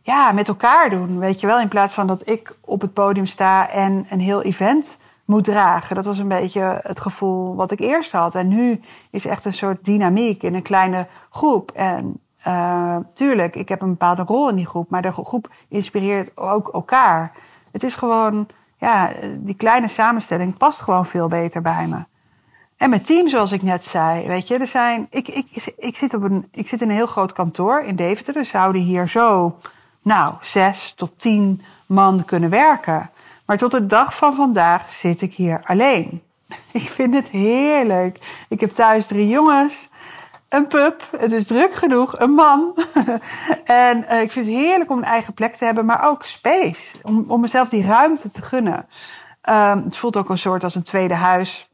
ja, 0.02 0.32
met 0.32 0.48
elkaar 0.48 0.90
doen. 0.90 1.18
Weet 1.18 1.40
je 1.40 1.46
wel, 1.46 1.60
in 1.60 1.68
plaats 1.68 1.94
van 1.94 2.06
dat 2.06 2.28
ik 2.28 2.56
op 2.60 2.80
het 2.80 2.92
podium 2.92 3.26
sta 3.26 3.68
en 3.68 4.06
een 4.10 4.20
heel 4.20 4.42
event 4.42 4.98
moet 5.30 5.44
dragen. 5.44 5.96
Dat 5.96 6.04
was 6.04 6.18
een 6.18 6.28
beetje 6.28 6.80
het 6.82 7.00
gevoel 7.00 7.54
wat 7.54 7.70
ik 7.70 7.80
eerst 7.80 8.12
had. 8.12 8.34
En 8.34 8.48
nu 8.48 8.80
is 9.10 9.24
echt 9.24 9.44
een 9.44 9.52
soort 9.52 9.84
dynamiek 9.84 10.42
in 10.42 10.54
een 10.54 10.62
kleine 10.62 11.06
groep. 11.30 11.70
En 11.70 12.20
uh, 12.46 12.96
tuurlijk, 13.12 13.56
ik 13.56 13.68
heb 13.68 13.82
een 13.82 13.90
bepaalde 13.90 14.22
rol 14.22 14.48
in 14.48 14.56
die 14.56 14.66
groep, 14.66 14.90
maar 14.90 15.02
de 15.02 15.12
groep 15.12 15.50
inspireert 15.68 16.36
ook 16.36 16.68
elkaar. 16.68 17.32
Het 17.72 17.82
is 17.82 17.94
gewoon, 17.94 18.46
ja, 18.76 19.12
die 19.38 19.54
kleine 19.54 19.88
samenstelling 19.88 20.58
past 20.58 20.80
gewoon 20.80 21.06
veel 21.06 21.28
beter 21.28 21.62
bij 21.62 21.86
me. 21.86 22.04
En 22.76 22.90
mijn 22.90 23.02
team, 23.02 23.28
zoals 23.28 23.52
ik 23.52 23.62
net 23.62 23.84
zei, 23.84 24.26
weet 24.26 24.48
je, 24.48 24.58
er 24.58 24.66
zijn. 24.66 25.06
Ik, 25.10 25.28
ik, 25.28 25.72
ik, 25.76 25.96
zit, 25.96 26.14
op 26.14 26.22
een, 26.22 26.48
ik 26.52 26.68
zit 26.68 26.80
in 26.80 26.88
een 26.88 26.94
heel 26.94 27.06
groot 27.06 27.32
kantoor 27.32 27.82
in 27.82 27.96
Deventer. 27.96 28.34
Dus 28.34 28.48
zouden 28.48 28.80
hier 28.80 29.08
zo, 29.08 29.58
nou, 30.02 30.34
zes 30.40 30.94
tot 30.96 31.12
tien 31.16 31.62
man 31.86 32.24
kunnen 32.24 32.50
werken. 32.50 33.10
Maar 33.50 33.58
tot 33.58 33.70
de 33.70 33.86
dag 33.86 34.16
van 34.16 34.34
vandaag 34.34 34.92
zit 34.92 35.20
ik 35.20 35.34
hier 35.34 35.60
alleen. 35.64 36.22
Ik 36.72 36.88
vind 36.88 37.14
het 37.14 37.28
heerlijk. 37.28 38.44
Ik 38.48 38.60
heb 38.60 38.70
thuis 38.70 39.06
drie 39.06 39.28
jongens, 39.28 39.88
een 40.48 40.66
pup, 40.66 41.08
het 41.18 41.32
is 41.32 41.46
druk 41.46 41.74
genoeg, 41.74 42.18
een 42.18 42.30
man. 42.30 42.74
en 43.64 44.04
uh, 44.10 44.22
ik 44.22 44.32
vind 44.32 44.46
het 44.46 44.54
heerlijk 44.54 44.90
om 44.90 44.98
een 44.98 45.04
eigen 45.04 45.34
plek 45.34 45.56
te 45.56 45.64
hebben, 45.64 45.84
maar 45.84 46.08
ook 46.08 46.24
space. 46.24 46.96
Om, 47.02 47.24
om 47.28 47.40
mezelf 47.40 47.68
die 47.68 47.86
ruimte 47.86 48.30
te 48.30 48.42
gunnen. 48.42 48.86
Um, 49.48 49.84
het 49.84 49.96
voelt 49.96 50.16
ook 50.16 50.28
een 50.28 50.38
soort 50.38 50.64
als 50.64 50.74
een 50.74 50.82
tweede 50.82 51.14
huis. 51.14 51.70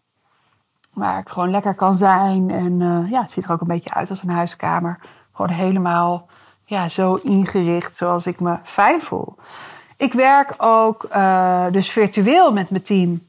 Waar 0.93 1.19
ik 1.19 1.29
gewoon 1.29 1.51
lekker 1.51 1.75
kan 1.75 1.95
zijn. 1.95 2.51
En 2.51 2.81
uh, 2.81 3.11
ja, 3.11 3.21
het 3.21 3.31
ziet 3.31 3.45
er 3.45 3.53
ook 3.53 3.61
een 3.61 3.67
beetje 3.67 3.95
uit 3.95 4.11
als 4.11 4.23
een 4.23 4.31
huiskamer. 4.31 5.01
Gewoon 5.33 5.53
helemaal 5.53 6.29
ja, 6.65 6.89
zo 6.89 7.15
ingericht 7.15 7.97
zoals 7.97 8.27
ik 8.27 8.41
me 8.41 8.59
fijn 8.63 9.03
voel. 9.03 9.37
Ik 9.97 10.13
werk 10.13 10.55
ook 10.57 11.09
uh, 11.13 11.67
dus 11.71 11.91
virtueel 11.91 12.53
met 12.53 12.71
mijn 12.71 12.83
team. 12.83 13.23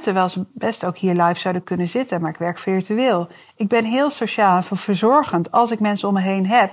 Terwijl 0.00 0.28
ze 0.28 0.44
best 0.52 0.84
ook 0.84 0.96
hier 0.96 1.14
live 1.14 1.40
zouden 1.40 1.64
kunnen 1.64 1.88
zitten, 1.88 2.20
maar 2.20 2.30
ik 2.30 2.38
werk 2.38 2.58
virtueel. 2.58 3.28
Ik 3.56 3.68
ben 3.68 3.84
heel 3.84 4.10
sociaal 4.10 4.56
en 4.56 4.76
verzorgend. 4.76 5.52
Als 5.52 5.70
ik 5.70 5.80
mensen 5.80 6.08
om 6.08 6.14
me 6.14 6.20
heen 6.20 6.46
heb, 6.46 6.72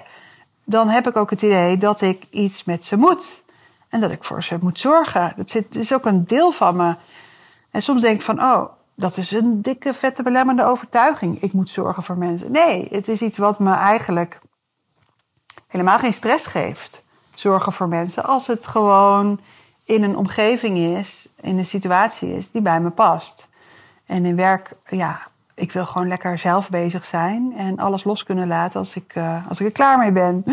dan 0.63 0.89
heb 0.89 1.07
ik 1.07 1.15
ook 1.15 1.29
het 1.29 1.41
idee 1.41 1.77
dat 1.77 2.01
ik 2.01 2.23
iets 2.29 2.63
met 2.63 2.85
ze 2.85 2.95
moet. 2.95 3.43
En 3.89 3.99
dat 3.99 4.11
ik 4.11 4.23
voor 4.23 4.43
ze 4.43 4.57
moet 4.61 4.79
zorgen. 4.79 5.33
Dat 5.35 5.49
zit, 5.49 5.75
is 5.75 5.93
ook 5.93 6.05
een 6.05 6.25
deel 6.25 6.51
van 6.51 6.75
me. 6.75 6.95
En 7.71 7.81
soms 7.81 8.01
denk 8.01 8.15
ik 8.15 8.25
van, 8.25 8.41
oh, 8.41 8.65
dat 8.95 9.17
is 9.17 9.31
een 9.31 9.61
dikke, 9.61 9.93
vette, 9.93 10.23
belemmerende 10.23 10.71
overtuiging. 10.71 11.41
Ik 11.41 11.53
moet 11.53 11.69
zorgen 11.69 12.03
voor 12.03 12.17
mensen. 12.17 12.51
Nee, 12.51 12.87
het 12.91 13.07
is 13.07 13.21
iets 13.21 13.37
wat 13.37 13.59
me 13.59 13.73
eigenlijk 13.73 14.39
helemaal 15.67 15.99
geen 15.99 16.13
stress 16.13 16.47
geeft 16.47 17.03
zorgen 17.41 17.71
voor 17.71 17.87
mensen. 17.87 18.23
Als 18.23 18.47
het 18.47 18.67
gewoon 18.67 19.39
in 19.85 20.03
een 20.03 20.15
omgeving 20.15 20.77
is, 20.77 21.29
in 21.41 21.57
een 21.57 21.65
situatie 21.65 22.35
is 22.35 22.51
die 22.51 22.61
bij 22.61 22.81
me 22.81 22.89
past. 22.89 23.49
En 24.05 24.25
in 24.25 24.35
werk, 24.35 24.71
ja, 24.85 25.21
ik 25.55 25.71
wil 25.71 25.85
gewoon 25.85 26.07
lekker 26.07 26.39
zelf 26.39 26.69
bezig 26.69 27.05
zijn 27.05 27.53
en 27.57 27.79
alles 27.79 28.03
los 28.03 28.23
kunnen 28.23 28.47
laten 28.47 28.79
als 28.79 28.95
ik, 28.95 29.15
uh, 29.15 29.47
als 29.47 29.59
ik 29.59 29.65
er 29.65 29.71
klaar 29.71 29.97
mee 29.97 30.11
ben. 30.11 30.45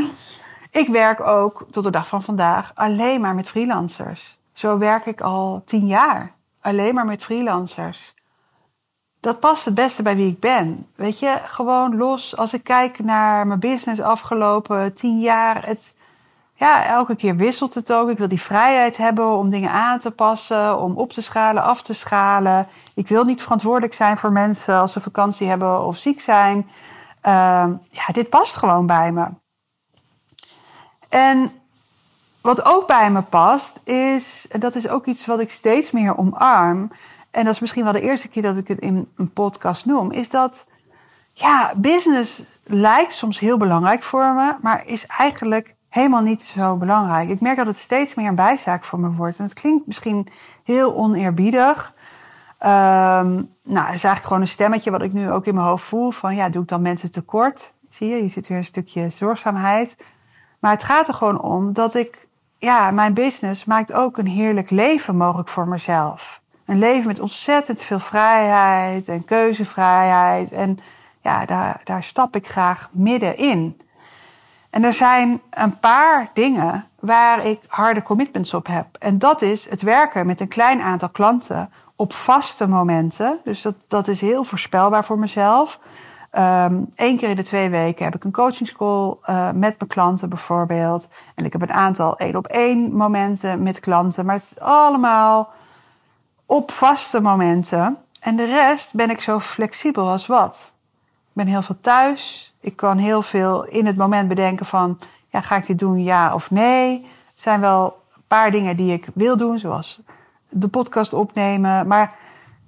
Ik 0.71 0.89
werk 0.89 1.21
ook 1.21 1.67
tot 1.71 1.85
de 1.85 1.91
dag 1.91 2.07
van 2.07 2.23
vandaag 2.23 2.73
alleen 2.75 3.21
maar 3.21 3.35
met 3.35 3.49
freelancers. 3.49 4.39
Zo 4.53 4.79
werk 4.79 5.07
ik 5.07 5.21
al 5.21 5.63
tien 5.65 5.87
jaar. 5.87 6.33
Alleen 6.61 6.95
maar 6.95 7.05
met 7.05 7.23
freelancers. 7.23 8.15
Dat 9.21 9.41
past 9.41 9.65
het 9.65 9.75
beste 9.75 10.03
bij 10.03 10.17
wie 10.17 10.31
ik 10.31 10.41
ben. 10.41 10.87
Weet 10.95 11.19
je, 11.19 11.41
gewoon 11.45 11.97
los. 11.97 12.37
Als 12.37 12.53
ik 12.53 12.65
kijk 12.65 12.99
naar 12.99 13.47
mijn 13.47 13.61
business 13.61 14.01
afgelopen 14.01 14.95
tien 14.95 15.21
jaar. 15.21 15.67
Het, 15.67 15.95
ja, 16.59 16.85
elke 16.87 17.17
keer 17.17 17.37
wisselt 17.37 17.75
het 17.75 17.93
ook. 17.93 18.11
Ik 18.11 18.19
wil 18.19 18.29
die 18.29 18.41
vrijheid 18.41 18.97
hebben 18.97 19.37
om 19.37 19.49
dingen 19.49 19.71
aan 19.71 19.99
te 19.99 20.11
passen, 20.11 20.79
om 20.79 20.97
op 20.97 21.13
te 21.13 21.23
schalen, 21.23 21.63
af 21.63 21.83
te 21.83 21.93
schalen. 21.93 22.67
Ik 22.95 23.09
wil 23.09 23.25
niet 23.25 23.43
verantwoordelijk 23.43 23.95
zijn 23.95 24.19
voor 24.19 24.33
mensen 24.33 24.79
als 24.79 24.93
ze 24.93 25.01
vakantie 25.01 25.49
hebben 25.49 25.85
of 25.85 25.97
ziek 25.97 26.21
zijn. 26.21 26.57
Uh, 27.27 27.67
ja, 27.91 28.07
dit 28.13 28.29
past 28.29 28.57
gewoon 28.57 28.87
bij 28.87 29.13
me. 29.13 29.27
En 31.09 31.53
wat 32.41 32.65
ook 32.65 32.87
bij 32.87 33.11
me 33.11 33.23
past, 33.23 33.81
is, 33.85 34.47
dat 34.59 34.75
is 34.75 34.89
ook 34.89 35.07
iets 35.07 35.27
wat 35.27 35.41
ik 35.41 35.51
steeds 35.51 35.91
meer 35.91 36.19
omarm. 36.19 36.93
En 37.31 37.45
dat 37.45 37.55
is 37.55 37.61
misschien 37.61 37.85
wel 37.85 37.93
de 37.93 38.01
eerste 38.01 38.29
keer 38.29 38.43
dat 38.43 38.57
ik 38.57 38.69
het 38.69 38.79
in 38.79 39.13
een 39.17 39.33
podcast 39.33 39.87
noem, 39.87 40.13
is 40.13 40.31
dat 40.31 40.67
ja, 41.33 41.73
business 41.77 42.43
lijkt 42.65 43.13
soms 43.13 43.39
heel 43.39 43.57
belangrijk 43.57 44.03
voor 44.03 44.35
me, 44.35 44.55
maar 44.61 44.87
is 44.87 45.07
eigenlijk 45.07 45.77
helemaal 45.99 46.23
niet 46.23 46.43
zo 46.43 46.77
belangrijk. 46.77 47.29
Ik 47.29 47.41
merk 47.41 47.57
dat 47.57 47.67
het 47.67 47.77
steeds 47.77 48.15
meer 48.15 48.29
een 48.29 48.35
bijzaak 48.35 48.85
voor 48.85 49.01
me 49.01 49.11
wordt. 49.11 49.39
En 49.39 49.45
het 49.45 49.53
klinkt 49.53 49.87
misschien 49.87 50.29
heel 50.65 50.95
oneerbiedig. 50.95 51.95
Um, 52.63 52.69
nou, 53.63 53.87
het 53.87 53.95
is 53.95 54.05
eigenlijk 54.05 54.25
gewoon 54.25 54.41
een 54.41 54.47
stemmetje 54.47 54.91
wat 54.91 55.03
ik 55.03 55.13
nu 55.13 55.31
ook 55.31 55.47
in 55.47 55.55
mijn 55.55 55.67
hoofd 55.67 55.85
voel. 55.85 56.11
Van 56.11 56.35
ja, 56.35 56.49
doe 56.49 56.63
ik 56.63 56.69
dan 56.69 56.83
mensen 56.83 57.11
tekort? 57.11 57.75
Zie 57.89 58.09
je, 58.09 58.21
hier 58.21 58.31
zit 58.31 58.47
weer 58.47 58.59
een 58.59 58.65
stukje 58.65 59.09
zorgzaamheid. 59.09 60.15
Maar 60.59 60.71
het 60.71 60.83
gaat 60.83 61.09
er 61.09 61.15
gewoon 61.15 61.41
om 61.41 61.73
dat 61.73 61.95
ik, 61.95 62.27
ja, 62.59 62.91
mijn 62.91 63.15
business 63.15 63.65
maakt 63.65 63.93
ook 63.93 64.19
een 64.19 64.27
heerlijk 64.27 64.71
leven 64.71 65.17
mogelijk 65.17 65.49
voor 65.49 65.69
mezelf. 65.69 66.41
Een 66.65 66.79
leven 66.79 67.07
met 67.07 67.21
ontzettend 67.21 67.83
veel 67.83 67.99
vrijheid 67.99 69.09
en 69.09 69.25
keuzevrijheid. 69.25 70.53
En 70.53 70.79
ja, 71.21 71.47
daar, 71.47 71.81
daar 71.85 72.03
stap 72.03 72.37
ik 72.37 72.49
graag 72.49 72.89
middenin. 72.93 73.81
En 74.71 74.85
er 74.85 74.93
zijn 74.93 75.41
een 75.51 75.79
paar 75.79 76.31
dingen 76.35 76.85
waar 77.01 77.45
ik 77.45 77.61
harde 77.67 78.03
commitments 78.03 78.55
op 78.55 78.67
heb. 78.67 78.87
En 78.99 79.19
dat 79.19 79.43
is 79.43 79.69
het 79.69 79.83
werken 79.83 80.27
met 80.27 80.41
een 80.41 80.49
klein 80.49 80.81
aantal 80.81 81.09
klanten 81.09 81.71
op 81.97 82.13
vaste 82.13 82.67
momenten. 82.67 83.39
Dus 83.45 83.63
dat, 83.63 83.75
dat 83.89 84.09
is 84.09 84.21
heel 84.21 84.45
voorspelbaar 84.45 85.05
voor 85.05 85.19
mezelf. 85.19 85.81
Eén 86.95 87.17
keer 87.17 87.29
in 87.29 87.37
de 87.37 87.43
twee 87.43 87.71
weken 87.71 88.05
heb 88.05 88.15
ik 88.15 88.25
een 88.25 88.33
coachingscall 88.33 89.17
uh, 89.27 89.47
met 89.47 89.75
mijn 89.79 89.89
klanten 89.89 90.29
bijvoorbeeld. 90.29 91.09
En 91.35 91.45
ik 91.45 91.53
heb 91.53 91.63
een 91.63 91.73
aantal 91.73 92.17
één 92.17 92.37
op 92.37 92.47
één 92.47 92.93
momenten 92.97 93.63
met 93.63 93.81
klanten. 93.81 94.27
Maar 94.27 94.35
het 94.35 94.45
is 94.45 94.61
allemaal 94.61 95.53
op 96.47 96.71
vaste 96.71 97.21
momenten. 97.21 97.97
En 98.21 98.37
de 98.37 98.45
rest 98.45 98.95
ben 98.95 99.11
ik 99.11 99.21
zo 99.21 99.41
flexibel 99.41 100.09
als 100.09 100.27
wat. 100.27 100.73
Ben 101.39 101.47
heel 101.47 101.63
veel 101.63 101.81
thuis. 101.81 102.55
Ik 102.61 102.77
kan 102.77 102.97
heel 102.97 103.23
veel 103.23 103.65
in 103.65 103.87
het 103.87 103.97
moment 103.97 104.29
bedenken 104.29 104.67
van, 104.67 104.99
ja, 105.29 105.41
ga 105.41 105.57
ik 105.57 105.67
dit 105.67 105.79
doen, 105.79 106.03
ja 106.03 106.35
of 106.35 106.51
nee? 106.51 107.07
Het 107.31 107.43
zijn 107.43 107.61
wel 107.61 108.03
een 108.17 108.23
paar 108.27 108.51
dingen 108.51 108.77
die 108.77 108.93
ik 108.93 109.09
wil 109.15 109.37
doen, 109.37 109.59
zoals 109.59 110.01
de 110.49 110.69
podcast 110.69 111.13
opnemen. 111.13 111.87
Maar 111.87 112.15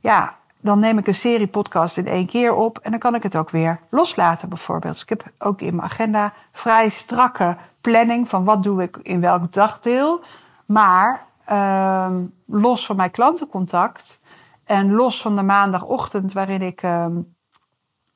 ja, 0.00 0.36
dan 0.60 0.78
neem 0.78 0.98
ik 0.98 1.06
een 1.06 1.14
serie 1.14 1.46
podcast 1.46 1.96
in 1.96 2.06
één 2.06 2.26
keer 2.26 2.54
op 2.54 2.78
en 2.78 2.90
dan 2.90 3.00
kan 3.00 3.14
ik 3.14 3.22
het 3.22 3.36
ook 3.36 3.50
weer 3.50 3.80
loslaten 3.88 4.48
bijvoorbeeld. 4.48 4.92
Dus 4.92 5.02
ik 5.02 5.08
heb 5.08 5.24
ook 5.38 5.60
in 5.60 5.76
mijn 5.76 5.88
agenda 5.88 6.32
vrij 6.52 6.88
strakke 6.88 7.56
planning 7.80 8.28
van 8.28 8.44
wat 8.44 8.62
doe 8.62 8.82
ik 8.82 8.96
in 9.02 9.20
welk 9.20 9.52
dagdeel. 9.52 10.20
Maar 10.66 11.26
uh, 11.48 12.10
los 12.46 12.86
van 12.86 12.96
mijn 12.96 13.10
klantencontact 13.10 14.20
en 14.64 14.92
los 14.92 15.22
van 15.22 15.36
de 15.36 15.42
maandagochtend 15.42 16.32
waarin 16.32 16.62
ik... 16.62 16.82
Uh, 16.82 17.06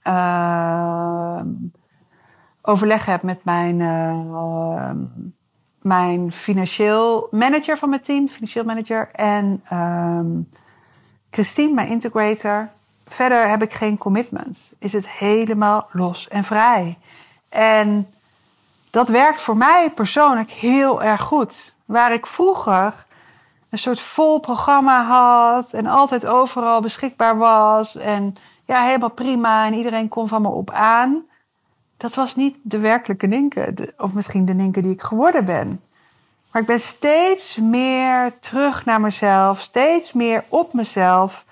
uh, 0.08 1.40
overleg 2.62 3.06
heb 3.06 3.22
met 3.22 3.44
mijn, 3.44 3.80
uh, 3.80 4.90
mijn 5.82 6.32
financieel 6.32 7.28
manager 7.30 7.78
van 7.78 7.88
mijn 7.88 8.02
team, 8.02 8.28
financieel 8.28 8.64
manager, 8.64 9.08
en 9.12 9.62
uh, 9.72 10.20
Christine, 11.30 11.74
mijn 11.74 11.88
integrator. 11.88 12.68
Verder 13.06 13.48
heb 13.48 13.62
ik 13.62 13.72
geen 13.72 13.98
commitments. 13.98 14.74
Is 14.78 14.92
het 14.92 15.08
helemaal 15.08 15.88
los 15.92 16.28
en 16.28 16.44
vrij. 16.44 16.98
En 17.48 18.06
Dat 18.94 19.08
werkt 19.08 19.40
voor 19.40 19.56
mij 19.56 19.90
persoonlijk 19.90 20.50
heel 20.50 21.02
erg 21.02 21.20
goed. 21.20 21.74
Waar 21.84 22.12
ik 22.12 22.26
vroeger 22.26 23.06
een 23.74 23.80
soort 23.80 24.00
vol 24.00 24.40
programma 24.40 25.04
had 25.04 25.72
en 25.72 25.86
altijd 25.86 26.26
overal 26.26 26.80
beschikbaar 26.80 27.36
was 27.36 27.96
en 27.96 28.36
ja, 28.64 28.82
helemaal 28.82 29.10
prima 29.10 29.66
en 29.66 29.74
iedereen 29.74 30.08
kon 30.08 30.28
van 30.28 30.42
me 30.42 30.48
op 30.48 30.70
aan. 30.70 31.24
Dat 31.96 32.14
was 32.14 32.36
niet 32.36 32.56
de 32.62 32.78
werkelijke 32.78 33.26
Ninke, 33.26 33.92
of 33.96 34.14
misschien 34.14 34.44
de 34.44 34.54
Ninke 34.54 34.82
die 34.82 34.92
ik 34.92 35.02
geworden 35.02 35.44
ben. 35.44 35.80
Maar 36.50 36.62
ik 36.62 36.68
ben 36.68 36.80
steeds 36.80 37.56
meer 37.56 38.38
terug 38.38 38.84
naar 38.84 39.00
mezelf, 39.00 39.60
steeds 39.60 40.12
meer 40.12 40.44
op 40.48 40.72
mezelf 40.72 41.44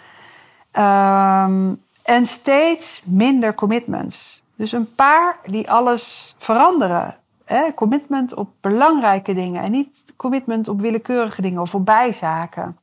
um, 0.73 1.83
en 2.03 2.27
steeds 2.27 3.03
minder 3.05 3.55
commitments. 3.55 4.43
Dus 4.57 4.73
een 4.73 4.95
paar 4.95 5.39
die 5.45 5.71
alles 5.71 6.35
veranderen. 6.39 7.17
Hè? 7.45 7.75
Commitment 7.75 8.35
op 8.35 8.51
belangrijke 8.61 9.35
dingen 9.35 9.63
en 9.63 9.71
niet 9.71 10.13
commitment 10.17 10.69
op 10.69 10.81
willekeurige 10.81 11.43
dingen 11.43 11.61
of 11.61 11.75
op 11.75 11.85
bijzaken. 11.85 12.79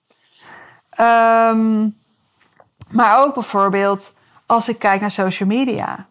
Um, 0.99 1.97
maar 2.89 3.23
ook 3.23 3.33
bijvoorbeeld 3.33 4.13
als 4.45 4.69
ik 4.69 4.79
kijk 4.79 5.01
naar 5.01 5.11
social 5.11 5.49
media. 5.49 6.07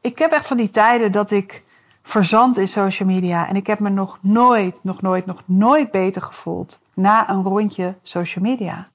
Ik 0.00 0.18
heb 0.18 0.32
echt 0.32 0.46
van 0.46 0.56
die 0.56 0.70
tijden 0.70 1.12
dat 1.12 1.30
ik 1.30 1.62
verzand 2.02 2.56
in 2.56 2.68
social 2.68 3.08
media. 3.08 3.48
En 3.48 3.56
ik 3.56 3.66
heb 3.66 3.78
me 3.78 3.88
nog 3.88 4.18
nooit, 4.22 4.84
nog 4.84 5.02
nooit, 5.02 5.26
nog 5.26 5.42
nooit 5.44 5.90
beter 5.90 6.22
gevoeld 6.22 6.80
na 6.94 7.30
een 7.30 7.42
rondje 7.42 7.94
social 8.02 8.44
media. 8.44 8.88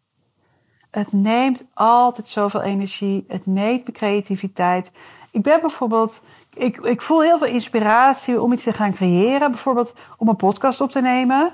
Het 0.91 1.11
neemt 1.11 1.65
altijd 1.73 2.27
zoveel 2.27 2.61
energie. 2.61 3.25
Het 3.27 3.45
neemt 3.45 3.83
mijn 3.83 3.93
creativiteit. 3.93 4.91
Ik 5.31 5.41
ben 5.41 5.61
bijvoorbeeld, 5.61 6.21
ik, 6.55 6.77
ik 6.77 7.01
voel 7.01 7.21
heel 7.21 7.37
veel 7.37 7.47
inspiratie 7.47 8.41
om 8.41 8.51
iets 8.51 8.63
te 8.63 8.73
gaan 8.73 8.93
creëren. 8.93 9.51
Bijvoorbeeld 9.51 9.93
om 10.17 10.27
een 10.27 10.35
podcast 10.35 10.81
op 10.81 10.89
te 10.89 11.01
nemen. 11.01 11.53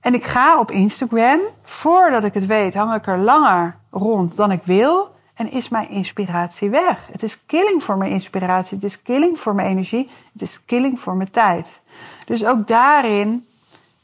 En 0.00 0.14
ik 0.14 0.26
ga 0.26 0.58
op 0.58 0.70
Instagram. 0.70 1.40
Voordat 1.62 2.24
ik 2.24 2.34
het 2.34 2.46
weet, 2.46 2.74
hang 2.74 2.94
ik 2.94 3.06
er 3.06 3.18
langer 3.18 3.76
rond 3.90 4.36
dan 4.36 4.50
ik 4.50 4.62
wil. 4.64 5.16
En 5.34 5.50
is 5.50 5.68
mijn 5.68 5.90
inspiratie 5.90 6.70
weg. 6.70 7.08
Het 7.12 7.22
is 7.22 7.46
killing 7.46 7.82
voor 7.82 7.96
mijn 7.96 8.10
inspiratie. 8.10 8.74
Het 8.74 8.84
is 8.84 9.02
killing 9.02 9.38
voor 9.38 9.54
mijn 9.54 9.68
energie. 9.68 10.10
Het 10.32 10.42
is 10.42 10.64
killing 10.64 11.00
voor 11.00 11.16
mijn 11.16 11.30
tijd. 11.30 11.80
Dus 12.24 12.44
ook 12.44 12.66
daarin 12.66 13.46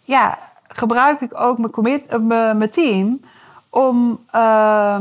ja, 0.04 0.38
gebruik 0.68 1.20
ik 1.20 1.40
ook 1.40 1.76
mijn, 1.76 2.08
eh, 2.08 2.18
mijn 2.54 2.70
team 2.70 3.20
om. 3.70 4.20
Uh, 4.34 4.98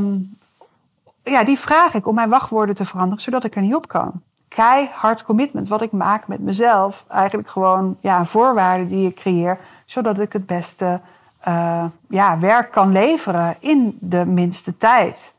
ja, 1.24 1.44
die 1.44 1.60
vraag 1.60 1.94
ik 1.94 2.08
om 2.08 2.16
mijn 2.16 2.30
wachtwoorden 2.30 2.76
te 2.76 2.86
veranderen, 2.86 3.24
zodat 3.24 3.44
ik 3.44 3.56
er 3.56 3.62
niet 3.62 3.76
op 3.76 3.88
kan. 3.88 4.22
Keihard 4.56 5.24
commitment, 5.24 5.68
wat 5.68 5.82
ik 5.82 5.92
maak 5.92 6.28
met 6.28 6.40
mezelf. 6.40 7.06
Eigenlijk 7.08 7.50
gewoon 7.50 7.98
ja, 8.00 8.24
een 8.36 8.88
die 8.88 9.08
ik 9.08 9.16
creëer, 9.16 9.58
zodat 9.86 10.20
ik 10.20 10.34
het 10.34 10.46
beste 10.46 11.02
uh, 11.48 11.86
ja, 12.10 12.40
werk 12.40 12.72
kan 12.72 12.92
leveren 12.92 13.56
in 13.60 13.98
de 14.00 14.26
minste 14.26 14.78
tijd. 14.78 15.34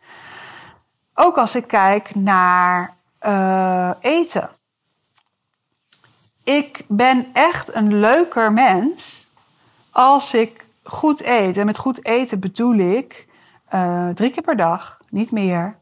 Ook 1.15 1.37
als 1.37 1.55
ik 1.55 1.67
kijk 1.67 2.15
naar 2.15 2.95
uh, 3.27 3.91
eten. 4.01 4.51
Ik 6.45 6.85
ben 6.89 7.27
echt 7.33 7.75
een 7.75 7.95
leuker 8.01 8.53
mens 8.53 9.29
als 9.91 10.35
ik 10.35 10.67
goed 10.83 11.25
eet. 11.25 11.57
En 11.57 11.67
met 11.67 11.79
goed 11.79 12.05
eten 12.05 12.41
bedoel 12.41 12.75
ik 12.75 13.27
uh, 13.75 14.09
drie 14.09 14.31
keer 14.31 14.43
per 14.43 14.57
dag, 14.57 14.99
niet 15.09 15.31
meer. 15.31 15.77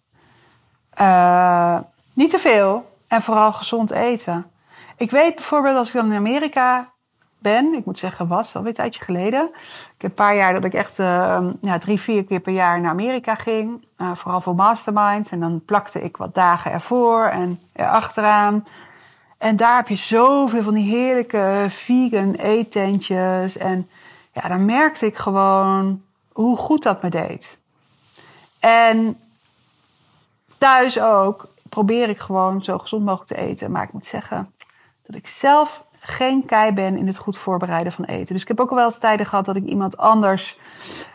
Niet 2.14 2.30
te 2.30 2.38
veel 2.38 2.90
en 3.12 3.22
vooral 3.22 3.52
gezond 3.52 3.90
eten. 3.90 4.50
Ik 4.96 5.10
weet 5.10 5.34
bijvoorbeeld 5.34 5.76
als 5.76 5.88
ik 5.88 5.94
dan 5.94 6.12
in 6.12 6.18
Amerika 6.18 6.92
ben. 7.38 7.74
Ik 7.74 7.84
moet 7.84 7.98
zeggen, 7.98 8.28
was 8.28 8.54
alweer 8.54 8.70
een 8.70 8.76
tijdje 8.76 9.02
geleden. 9.02 9.48
Ik 9.94 10.02
heb 10.02 10.10
een 10.10 10.16
paar 10.16 10.36
jaar 10.36 10.52
dat 10.52 10.64
ik 10.64 10.74
echt 10.74 10.98
uh, 10.98 11.46
ja, 11.60 11.78
drie, 11.78 12.00
vier 12.00 12.24
keer 12.24 12.40
per 12.40 12.52
jaar 12.52 12.80
naar 12.80 12.90
Amerika 12.90 13.34
ging. 13.34 13.86
Uh, 13.98 14.10
vooral 14.14 14.40
voor 14.40 14.54
masterminds. 14.54 15.30
En 15.30 15.40
dan 15.40 15.64
plakte 15.64 16.02
ik 16.02 16.16
wat 16.16 16.34
dagen 16.34 16.72
ervoor 16.72 17.24
en 17.26 17.58
erachteraan. 17.72 18.66
En 19.38 19.56
daar 19.56 19.76
heb 19.76 19.88
je 19.88 19.94
zoveel 19.94 20.62
van 20.62 20.74
die 20.74 20.90
heerlijke 20.90 21.66
vegan 21.68 22.34
eetentjes. 22.34 23.56
En 23.56 23.88
ja, 24.32 24.48
dan 24.48 24.64
merkte 24.64 25.06
ik 25.06 25.16
gewoon 25.16 26.02
hoe 26.32 26.56
goed 26.56 26.82
dat 26.82 27.02
me 27.02 27.08
deed. 27.08 27.58
En 28.60 29.20
thuis 30.58 31.00
ook 31.00 31.50
probeer 31.72 32.08
ik 32.08 32.18
gewoon 32.18 32.62
zo 32.62 32.78
gezond 32.78 33.04
mogelijk 33.04 33.30
te 33.30 33.36
eten. 33.36 33.70
Maar 33.70 33.82
ik 33.82 33.92
moet 33.92 34.04
zeggen 34.04 34.54
dat 35.02 35.16
ik 35.16 35.26
zelf 35.26 35.84
geen 36.00 36.44
kei 36.44 36.72
ben 36.72 36.96
in 36.96 37.06
het 37.06 37.16
goed 37.16 37.38
voorbereiden 37.38 37.92
van 37.92 38.04
eten. 38.04 38.32
Dus 38.32 38.42
ik 38.42 38.48
heb 38.48 38.60
ook 38.60 38.70
wel 38.70 38.84
eens 38.84 38.98
tijden 38.98 39.26
gehad 39.26 39.44
dat 39.44 39.56
ik 39.56 39.64
iemand 39.64 39.96
anders... 39.96 40.58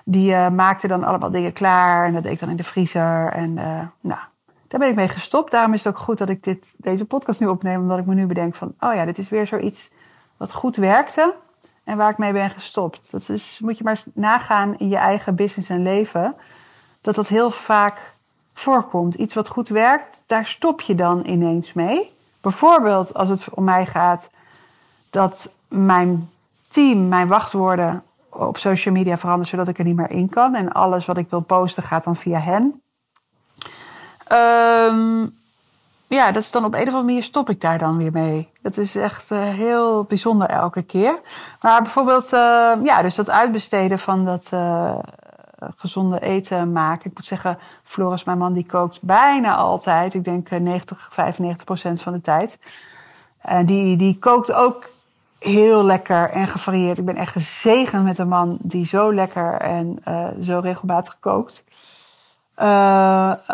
die 0.03 0.31
uh, 0.31 0.49
maakte 0.49 0.87
dan 0.87 1.03
allemaal 1.03 1.29
dingen 1.29 1.53
klaar. 1.53 2.05
En 2.05 2.13
dat 2.13 2.23
deed 2.23 2.31
ik 2.31 2.39
dan 2.39 2.49
in 2.49 2.55
de 2.55 2.63
vriezer. 2.63 3.31
En 3.31 3.49
uh, 3.57 3.81
nou, 3.99 4.19
daar 4.67 4.79
ben 4.79 4.89
ik 4.89 4.95
mee 4.95 5.07
gestopt. 5.07 5.51
Daarom 5.51 5.73
is 5.73 5.83
het 5.83 5.93
ook 5.93 5.99
goed 5.99 6.17
dat 6.17 6.29
ik 6.29 6.43
dit, 6.43 6.75
deze 6.77 7.05
podcast 7.05 7.39
nu 7.39 7.47
opneem. 7.47 7.81
Omdat 7.81 7.99
ik 7.99 8.05
me 8.05 8.13
nu 8.13 8.25
bedenk 8.25 8.55
van... 8.55 8.73
oh 8.79 8.93
ja, 8.93 9.05
dit 9.05 9.17
is 9.17 9.29
weer 9.29 9.47
zoiets 9.47 9.91
wat 10.37 10.53
goed 10.53 10.75
werkte... 10.75 11.33
en 11.83 11.97
waar 11.97 12.09
ik 12.09 12.17
mee 12.17 12.33
ben 12.33 12.49
gestopt. 12.49 13.11
Dat 13.11 13.29
is, 13.29 13.59
moet 13.61 13.77
je 13.77 13.83
maar 13.83 14.03
nagaan 14.13 14.77
in 14.77 14.87
je 14.87 14.97
eigen 14.97 15.35
business 15.35 15.69
en 15.69 15.83
leven... 15.83 16.35
dat 17.01 17.15
dat 17.15 17.27
heel 17.27 17.51
vaak 17.51 18.15
voorkomt. 18.59 19.15
Iets 19.15 19.33
wat 19.33 19.47
goed 19.47 19.67
werkt, 19.67 20.19
daar 20.25 20.45
stop 20.45 20.81
je 20.81 20.95
dan 20.95 21.25
ineens 21.25 21.73
mee... 21.73 22.15
Bijvoorbeeld 22.41 23.13
als 23.13 23.29
het 23.29 23.49
om 23.49 23.63
mij 23.63 23.85
gaat 23.85 24.29
dat 25.09 25.51
mijn 25.67 26.29
team 26.67 27.07
mijn 27.07 27.27
wachtwoorden 27.27 28.03
op 28.29 28.57
social 28.57 28.93
media 28.93 29.17
verandert 29.17 29.49
zodat 29.49 29.67
ik 29.67 29.77
er 29.77 29.83
niet 29.83 29.95
meer 29.95 30.11
in 30.11 30.29
kan. 30.29 30.55
En 30.55 30.71
alles 30.71 31.05
wat 31.05 31.17
ik 31.17 31.29
wil 31.29 31.39
posten 31.39 31.83
gaat 31.83 32.03
dan 32.03 32.15
via 32.15 32.39
hen. 32.39 32.81
Um, 34.31 35.35
ja, 36.07 36.31
dat 36.31 36.41
is 36.41 36.51
dan 36.51 36.65
op 36.65 36.73
een 36.73 36.79
of 36.79 36.85
andere 36.85 37.03
manier 37.03 37.23
stop 37.23 37.49
ik 37.49 37.61
daar 37.61 37.77
dan 37.77 37.97
weer 37.97 38.11
mee. 38.11 38.49
Dat 38.61 38.77
is 38.77 38.95
echt 38.95 39.31
uh, 39.31 39.39
heel 39.39 40.03
bijzonder 40.03 40.47
elke 40.47 40.81
keer. 40.81 41.19
Maar 41.61 41.81
bijvoorbeeld, 41.81 42.33
uh, 42.33 42.71
ja, 42.83 43.01
dus 43.01 43.15
dat 43.15 43.29
uitbesteden 43.29 43.99
van 43.99 44.25
dat 44.25 44.49
uh, 44.53 44.97
gezonde 45.75 46.19
eten 46.19 46.71
maken. 46.71 47.09
Ik 47.09 47.15
moet 47.15 47.25
zeggen, 47.25 47.57
Floris, 47.83 48.23
mijn 48.23 48.37
man, 48.37 48.53
die 48.53 48.65
kookt 48.65 49.01
bijna 49.01 49.55
altijd. 49.55 50.13
Ik 50.13 50.23
denk 50.23 50.49
90, 50.49 51.07
95 51.11 51.65
procent 51.65 52.01
van 52.01 52.13
de 52.13 52.21
tijd. 52.21 52.59
En 53.41 53.65
die, 53.65 53.97
die 53.97 54.19
kookt 54.19 54.53
ook 54.53 54.89
heel 55.39 55.83
lekker 55.83 56.29
en 56.29 56.47
gevarieerd. 56.47 56.97
Ik 56.97 57.05
ben 57.05 57.15
echt 57.15 57.31
gezegend 57.31 58.03
met 58.03 58.17
een 58.17 58.27
man 58.27 58.57
die 58.61 58.85
zo 58.85 59.13
lekker 59.13 59.53
en 59.53 59.99
uh, 60.07 60.27
zo 60.41 60.59
regelmatig 60.59 61.19
kookt. 61.19 61.63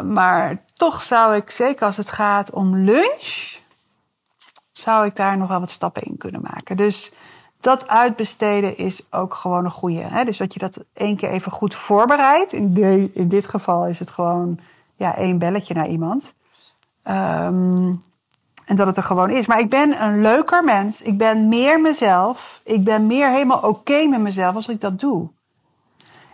Maar 0.04 0.64
toch 0.74 1.04
zou 1.04 1.36
ik, 1.36 1.50
zeker 1.50 1.86
als 1.86 1.98
het 1.98 2.10
gaat 2.10 2.52
om 2.52 2.78
lunch, 2.78 3.58
zou 4.72 5.06
ik 5.06 5.16
daar 5.16 5.38
nog 5.38 5.48
wel 5.48 5.60
wat 5.60 5.72
stappen 5.72 6.04
in 6.04 6.18
kunnen 6.18 6.42
maken. 6.42 6.78
Dus 6.78 7.14
dat 7.64 7.88
uitbesteden 7.88 8.78
is 8.78 9.08
ook 9.10 9.34
gewoon 9.34 9.66
een 9.66 9.72
goede. 9.72 10.02
Hè? 10.02 10.24
Dus 10.24 10.38
dat 10.38 10.54
je 10.54 10.60
dat 10.60 10.84
één 10.94 11.16
keer 11.16 11.30
even 11.30 11.52
goed 11.52 11.76
voorbereidt. 11.76 12.54
In, 12.54 12.70
dit 13.28 13.48
geval 13.48 13.88
is 13.88 14.00
het 14.00 14.10
gewoon 14.10 14.60
ja, 14.96 15.16
één 15.16 15.38
belletje 15.38 15.74
naar 15.74 15.88
iemand. 15.88 16.34
Um, 17.04 18.02
en 18.66 18.76
dat 18.76 18.88
het 18.88 18.98
er 18.98 19.04
gewoon 19.04 19.30
is. 19.30 19.46
Maar 19.46 19.60
ik 19.60 19.70
ben 19.70 20.04
een 20.04 20.22
leuker 20.22 20.64
mens. 20.64 21.02
Ik 21.02 21.18
ben 21.18 21.50
meer 21.50 21.82
mezelf. 21.82 22.62
Ik 22.64 22.84
ben 22.84 23.08
meer 23.08 23.30
helemaal 23.30 23.62
oké 23.62 24.06
met 24.06 24.20
mezelf 24.20 24.56
als 24.56 24.68
ik 24.68 24.82
dat 24.82 25.00
doe. 25.00 25.30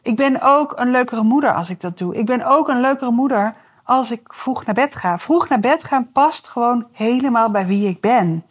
Ik 0.01 0.15
ben 0.15 0.41
ook 0.41 0.73
een 0.75 0.91
leukere 0.91 1.23
moeder 1.23 1.53
als 1.53 1.69
ik 1.69 1.81
dat 1.81 1.97
doe. 1.97 2.15
Ik 2.15 2.25
ben 2.25 2.45
ook 2.45 2.67
een 2.67 2.81
leukere 2.81 3.11
moeder 3.11 3.53
als 3.83 4.11
ik 4.11 4.21
vroeg 4.33 4.65
naar 4.65 4.75
bed 4.75 4.95
ga. 4.95 5.19
Vroeg 5.19 5.49
naar 5.49 5.59
bed 5.59 5.83
gaan 5.83 6.11
past 6.11 6.47
gewoon 6.47 6.87
helemaal 6.91 7.51
bij 7.51 7.65
wie 7.65 7.87
ik 7.87 8.01
ben. 8.01 8.45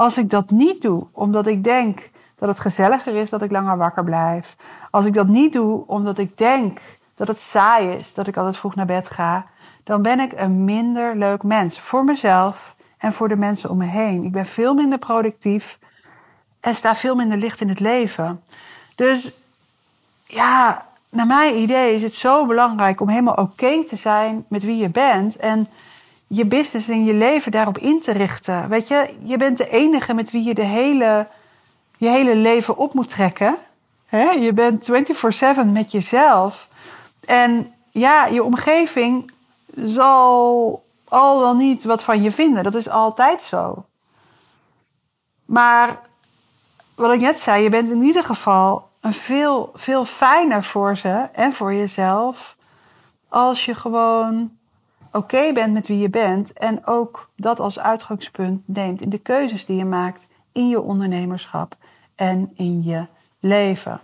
Als 0.00 0.18
ik 0.18 0.30
dat 0.30 0.50
niet 0.50 0.82
doe, 0.82 1.06
omdat 1.12 1.46
ik 1.46 1.64
denk 1.64 2.10
dat 2.36 2.48
het 2.48 2.60
gezelliger 2.60 3.14
is 3.14 3.30
dat 3.30 3.42
ik 3.42 3.50
langer 3.50 3.76
wakker 3.76 4.04
blijf. 4.04 4.56
Als 4.90 5.04
ik 5.04 5.14
dat 5.14 5.26
niet 5.26 5.52
doe, 5.52 5.86
omdat 5.86 6.18
ik 6.18 6.38
denk 6.38 6.80
dat 7.14 7.28
het 7.28 7.38
saai 7.38 7.88
is 7.88 8.14
dat 8.14 8.26
ik 8.26 8.36
altijd 8.36 8.56
vroeg 8.56 8.74
naar 8.74 8.86
bed 8.86 9.10
ga, 9.10 9.46
dan 9.84 10.02
ben 10.02 10.20
ik 10.20 10.32
een 10.36 10.64
minder 10.64 11.16
leuk 11.16 11.42
mens 11.42 11.80
voor 11.80 12.04
mezelf 12.04 12.76
en 12.98 13.12
voor 13.12 13.28
de 13.28 13.36
mensen 13.36 13.70
om 13.70 13.78
me 13.78 13.84
heen. 13.84 14.22
Ik 14.22 14.32
ben 14.32 14.46
veel 14.46 14.74
minder 14.74 14.98
productief 14.98 15.78
en 16.60 16.74
sta 16.74 16.96
veel 16.96 17.14
minder 17.14 17.38
licht 17.38 17.60
in 17.60 17.68
het 17.68 17.80
leven. 17.80 18.42
Dus 18.94 19.32
ja, 20.26 20.86
naar 21.08 21.26
mijn 21.26 21.56
idee 21.56 21.94
is 21.94 22.02
het 22.02 22.14
zo 22.14 22.46
belangrijk 22.46 23.00
om 23.00 23.08
helemaal 23.08 23.34
oké 23.34 23.84
te 23.84 23.96
zijn 23.96 24.44
met 24.48 24.62
wie 24.62 24.76
je 24.76 24.90
bent 24.90 25.36
en 25.36 25.66
je 26.32 26.46
business 26.46 26.88
en 26.88 27.04
je 27.04 27.14
leven 27.14 27.52
daarop 27.52 27.78
in 27.78 28.00
te 28.00 28.12
richten. 28.12 28.68
Weet 28.68 28.88
je, 28.88 29.14
je 29.24 29.36
bent 29.36 29.56
de 29.56 29.68
enige 29.68 30.14
met 30.14 30.30
wie 30.30 30.44
je 30.44 30.54
de 30.54 30.64
hele, 30.64 31.26
je 31.96 32.08
hele 32.08 32.34
leven 32.34 32.76
op 32.76 32.94
moet 32.94 33.08
trekken. 33.08 33.56
Je 34.40 34.52
bent 34.54 34.88
24/7 35.64 35.72
met 35.72 35.92
jezelf. 35.92 36.68
En 37.26 37.74
ja, 37.90 38.26
je 38.26 38.44
omgeving 38.44 39.30
zal 39.74 40.84
al 41.08 41.40
dan 41.40 41.56
niet 41.56 41.84
wat 41.84 42.02
van 42.02 42.22
je 42.22 42.32
vinden. 42.32 42.62
Dat 42.62 42.74
is 42.74 42.88
altijd 42.88 43.42
zo. 43.42 43.84
Maar 45.44 46.00
wat 46.94 47.12
ik 47.12 47.20
net 47.20 47.40
zei, 47.40 47.62
je 47.62 47.70
bent 47.70 47.90
in 47.90 48.02
ieder 48.02 48.24
geval 48.24 48.88
een 49.00 49.14
veel, 49.14 49.70
veel 49.74 50.04
fijner 50.04 50.64
voor 50.64 50.96
ze 50.96 51.28
en 51.32 51.52
voor 51.52 51.74
jezelf. 51.74 52.56
Als 53.28 53.64
je 53.64 53.74
gewoon 53.74 54.58
oké 55.12 55.52
bent 55.52 55.72
met 55.72 55.86
wie 55.86 55.98
je 55.98 56.10
bent. 56.10 56.52
En 56.52 56.86
ook 56.86 57.28
dat 57.36 57.60
als 57.60 57.78
uitgangspunt 57.78 58.62
neemt 58.66 59.00
in 59.00 59.10
de 59.10 59.18
keuzes 59.18 59.64
die 59.64 59.76
je 59.76 59.84
maakt 59.84 60.28
in 60.52 60.68
je 60.68 60.80
ondernemerschap 60.80 61.76
en 62.14 62.52
in 62.54 62.82
je 62.82 63.06
leven. 63.40 64.00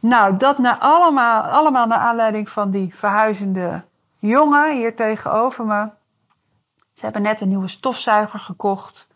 Nou, 0.00 0.36
dat 0.36 0.58
na 0.58 0.78
allemaal, 0.78 1.42
allemaal 1.42 1.86
naar 1.86 1.98
aanleiding 1.98 2.48
van 2.48 2.70
die 2.70 2.94
verhuizende 2.94 3.84
jongen 4.18 4.76
hier 4.76 4.96
tegenover 4.96 5.66
me. 5.66 5.88
Ze 6.92 7.04
hebben 7.04 7.22
net 7.22 7.40
een 7.40 7.48
nieuwe 7.48 7.68
stofzuiger 7.68 8.38
gekocht. 8.38 9.08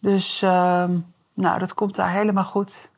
Dus 0.00 0.42
ehm, 0.42 0.98
nou, 1.34 1.58
dat 1.58 1.74
komt 1.74 1.94
daar 1.94 2.10
helemaal 2.10 2.44
goed. 2.44 2.90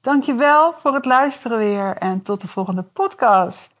Dankjewel 0.00 0.72
voor 0.72 0.94
het 0.94 1.04
luisteren 1.04 1.58
weer 1.58 1.96
en 1.96 2.22
tot 2.22 2.40
de 2.40 2.48
volgende 2.48 2.82
podcast. 2.82 3.79